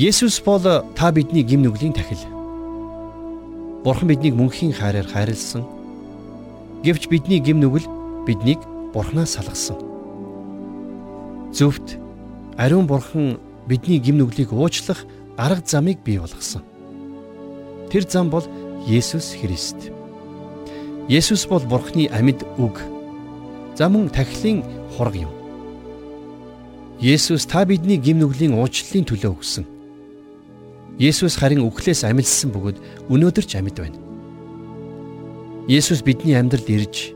Есүс 0.00 0.40
бол 0.40 0.64
та 0.96 1.12
бидний 1.12 1.44
гим 1.44 1.60
нүглийн 1.68 1.92
тахил. 1.92 2.24
Бурхан 3.84 4.08
биднийг 4.08 4.32
мөнхийн 4.40 4.72
хайраар 4.72 5.04
хайрлсан. 5.04 5.68
Гэвч 6.80 7.12
бидний 7.12 7.44
гим 7.44 7.60
нүгэл 7.60 7.84
биднийг 8.24 8.64
Бурханаас 8.96 9.36
салгасан. 9.36 9.76
Зөвхт 11.52 12.00
ариун 12.56 12.88
бурхан 12.88 13.51
бидний 13.66 13.98
гим 13.98 14.18
нүглийг 14.18 14.52
уучлах 14.52 15.04
арга 15.36 15.62
замыг 15.66 15.98
бий 16.04 16.18
болгосон. 16.18 16.62
Тэр 17.90 18.04
зам 18.08 18.30
бол 18.30 18.44
Есүс 18.86 19.36
Христ. 19.38 19.90
Есүс 21.08 21.46
бол 21.46 21.60
Бурхны 21.60 22.08
амьд 22.08 22.42
үг. 22.58 22.80
За 23.76 23.88
мөн 23.88 24.08
тахилын 24.10 24.62
хураг 24.96 25.16
юм. 25.16 25.30
Есүс 27.00 27.46
та 27.46 27.64
бидний 27.64 27.96
гим 27.96 28.18
нүглийн 28.18 28.54
уучлалын 28.54 29.06
төлөө 29.06 29.32
өгсөн. 29.34 29.66
Есүс 30.98 31.38
харин 31.38 31.64
үхлээс 31.64 32.04
амилсан 32.04 32.52
бөгөөд 32.52 33.10
өнөөдөр 33.10 33.46
ч 33.46 33.58
амьд 33.58 33.76
байна. 33.78 33.98
Есүс 35.66 36.02
бидний 36.02 36.34
амьдралд 36.34 36.68
ирж 36.68 37.14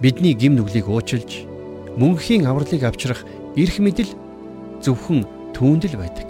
бидний 0.00 0.34
гим 0.34 0.54
нүглийг 0.56 0.88
уучилж 0.88 1.46
мөнхийн 1.98 2.46
авралыг 2.46 2.82
авчрах 2.82 3.22
эрх 3.54 3.78
мэдэл 3.78 4.10
зөвхөн 4.82 5.26
түүнд 5.54 5.88
л 5.88 5.96
байдаг. 5.96 6.28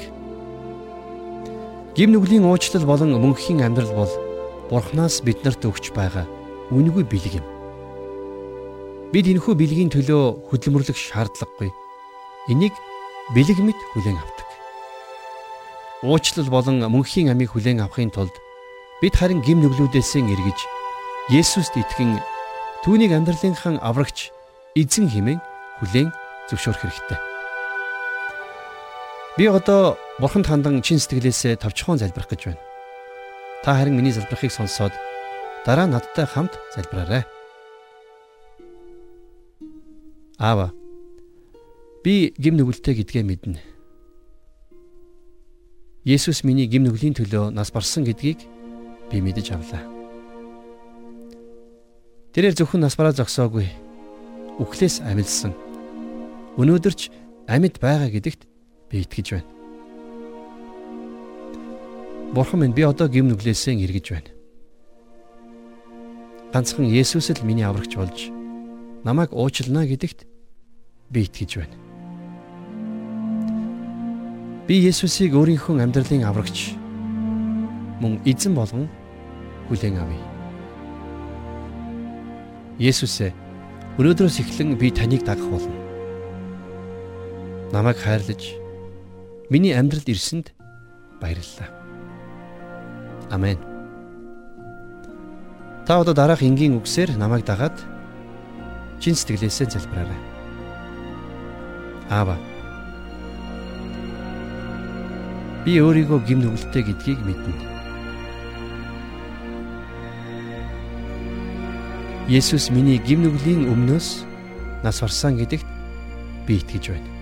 Гим 1.97 2.13
нүглийн 2.13 2.45
уучлал 2.45 2.85
болон 2.85 3.17
мөнхийн 3.17 3.65
амьдрал 3.65 3.95
бол 3.97 4.13
Бурханаас 4.71 5.23
биднэрт 5.25 5.65
өгч 5.65 5.93
байгаа 5.97 6.29
үнэгүй 6.75 7.05
бэлэг 7.09 7.41
юм. 7.41 7.47
Бид 9.13 9.31
энэхүү 9.31 9.55
бэлгийн 9.55 9.91
төлөө 9.95 10.51
хөдөлмөрлөх 10.51 10.99
шаардлагагүй. 10.99 11.71
Энийг 12.51 12.75
бэлэг 13.33 13.63
мэт 13.63 13.79
хүлээн 13.95 14.19
авдаг. 14.19 14.49
Уучлал 16.03 16.51
болон 16.51 16.83
мөнхийн 16.83 17.31
амийг 17.31 17.55
хүлээн 17.55 17.81
авахын 17.81 18.11
тулд 18.11 18.35
бид 19.01 19.15
харин 19.15 19.41
гим 19.41 19.63
нүглүүдээс 19.63 20.21
эргэж 20.21 20.61
Есүст 21.33 21.73
итгэн 21.73 22.21
түүнийг 22.85 23.17
амьдралынхан 23.17 23.81
аврагч 23.81 24.29
эзэн 24.77 25.09
хэмээн 25.09 25.41
хүлээн 25.81 26.13
зөвшөөрөх 26.53 26.85
хэрэгтэй. 26.85 27.34
Би 29.37 29.47
одоо 29.51 29.99
бурханд 30.23 30.47
хандан 30.47 30.79
чин 30.79 31.03
сэтгэлээсээ 31.03 31.59
товчхон 31.59 31.99
залбирах 31.99 32.31
гэж 32.31 32.55
байна. 32.55 32.63
Та 33.67 33.75
харин 33.75 33.99
миний 33.99 34.15
залбирахыг 34.15 34.55
сонсоод 34.55 34.95
дараа 35.67 35.91
надтай 35.91 36.23
хамт 36.23 36.55
залбираарай. 36.71 37.27
Аава. 40.39 40.71
Би 42.07 42.31
гим 42.39 42.55
нүгэлтэй 42.55 42.95
гэдгээ 42.95 43.25
мэднэ. 43.27 43.59
Есүс 46.07 46.47
миний 46.47 46.71
гим 46.71 46.87
нүглийн 46.87 47.19
төлөө 47.19 47.51
нас 47.51 47.75
барсан 47.75 48.07
гэдгийг 48.07 48.39
би 49.11 49.19
мэдэж 49.19 49.51
авлаа. 49.51 49.83
Тэрээр 52.39 52.55
зөвхөн 52.55 52.87
нас 52.87 52.95
бараа 52.95 53.11
зогсоогүй. 53.19 53.67
Үхлээс 54.63 55.03
амилсан. 55.03 55.59
Өнөөдөр 56.55 56.95
ч 56.95 57.11
амьд 57.51 57.83
байгаа 57.83 58.15
гэдэгт 58.15 58.54
би 58.91 59.03
итгэж 59.03 59.29
байна. 59.35 59.51
Бурхан 62.35 62.61
минь 62.61 62.75
би 62.75 62.83
одоо 62.83 63.09
гим 63.09 63.29
нүглээсээ 63.29 63.79
эргэж 63.85 64.07
байна. 64.11 64.31
Ганцхан 66.53 66.87
Есүс 66.87 67.31
л 67.31 67.47
миний 67.47 67.67
аврагч 67.67 67.95
болж 67.97 68.31
намайг 69.05 69.31
уучлана 69.33 69.87
гэдэгт 69.87 70.27
би 71.11 71.21
итгэж 71.27 71.51
байна. 71.61 71.77
Би 74.67 74.81
Есүсийг 74.81 75.37
өөрийнхөө 75.37 75.83
амьдралын 75.83 76.25
аврагч 76.25 76.73
мөн 78.01 78.19
эзэн 78.25 78.55
болгон 78.57 78.89
хүлээн 79.69 80.01
авъя. 80.01 80.25
Есүсээ 82.81 83.31
өнөөдрөөс 84.01 84.41
эхлэн 84.41 84.75
би 84.75 84.91
таныг 84.91 85.23
дагах 85.23 85.47
болно. 85.53 85.77
Намайг 87.71 87.99
хайрлаж 88.01 88.57
миний 89.51 89.75
амьдралд 89.77 90.09
ирсэнд 90.09 90.53
баярлалаа. 91.21 91.71
Амен. 93.31 93.59
Та 95.87 96.01
одоо 96.01 96.15
дараах 96.15 96.43
энгийн 96.43 96.77
үгсээр 96.79 97.17
намайг 97.17 97.45
дагаад 97.45 97.77
чин 99.01 99.15
сэтгэлээсээ 99.15 99.69
залбираарай. 99.69 100.21
Аава 102.09 102.37
Би 105.65 105.81
өөрийгөө 105.81 106.21
гим 106.29 106.45
нүгэлтэй 106.45 106.85
гэдгийг 106.85 107.21
мэднэ. 107.25 107.57
Есүс 112.29 112.69
миний 112.69 113.01
гим 113.01 113.25
нүглийн 113.25 113.73
өмнөөс 113.73 114.29
нас 114.85 115.01
барсан 115.01 115.41
гэдэгт 115.41 115.65
би 116.45 116.61
итгэж 116.61 116.93
байна. 116.93 117.14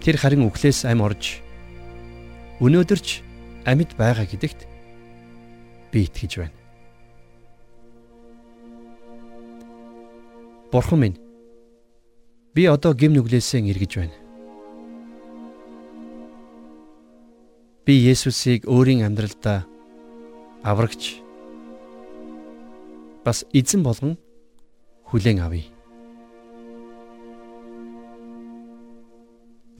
Тэр 0.00 0.16
харин 0.16 0.48
үхлээс 0.48 0.88
ам 0.88 1.04
орж 1.04 1.44
өнөөдөрч 2.64 3.08
амьд 3.68 3.90
байгаа 4.00 4.24
гэдэгт 4.24 4.64
би 5.92 6.08
итгэж 6.08 6.32
байна. 6.40 6.56
Бурхан 10.72 11.00
минь 11.04 11.18
би 12.56 12.64
одоо 12.64 12.96
гим 12.96 13.12
нүглээсээ 13.12 13.60
эргэж 13.60 13.92
байна. 14.00 14.16
Би 17.84 17.94
Есүсийг 18.00 18.64
өөрийн 18.64 19.04
амьдралдаа 19.04 19.68
аврагч 20.64 21.20
бас 23.24 23.44
эзэн 23.52 23.84
болгон 23.84 24.16
хүлээн 25.12 25.44
авъя. 25.44 25.79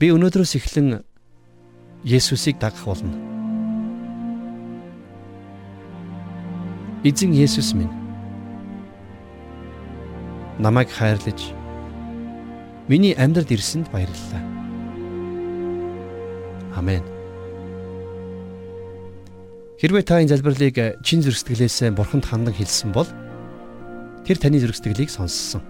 Би 0.01 0.09
өнөөдрөөс 0.09 0.57
эхлэн 0.57 1.05
Есүсийг 2.01 2.57
дагах 2.57 2.81
болно. 2.89 3.13
Эзэн 7.05 7.37
Есүс 7.37 7.77
минь 7.77 7.93
намайг 10.57 10.89
хайрлаж 10.89 11.53
миний 12.89 13.13
амьдралд 13.13 13.53
ирсэнд 13.53 13.93
баярлалаа. 13.93 14.41
Амен. 16.73 17.05
Хэрвээ 19.77 20.01
та 20.01 20.17
энэ 20.17 20.33
залбирлыг 20.33 20.97
чин 21.05 21.21
зөрсгөлөөсөө 21.21 21.93
бурханд 21.93 22.25
хандан 22.25 22.57
хэлсэн 22.57 22.89
бол 22.89 23.09
тэр 24.25 24.41
таны 24.41 24.57
зөрсгөлийг 24.57 25.13
сонссон. 25.13 25.61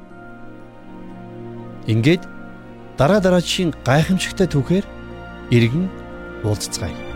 Ингээд 1.91 2.23
дараа 3.01 3.17
дараагийн 3.25 3.73
гайхамшигтай 3.87 4.45
түүхээр 4.53 4.85
иргэн 5.57 5.85
уулзцгаая. 6.45 7.10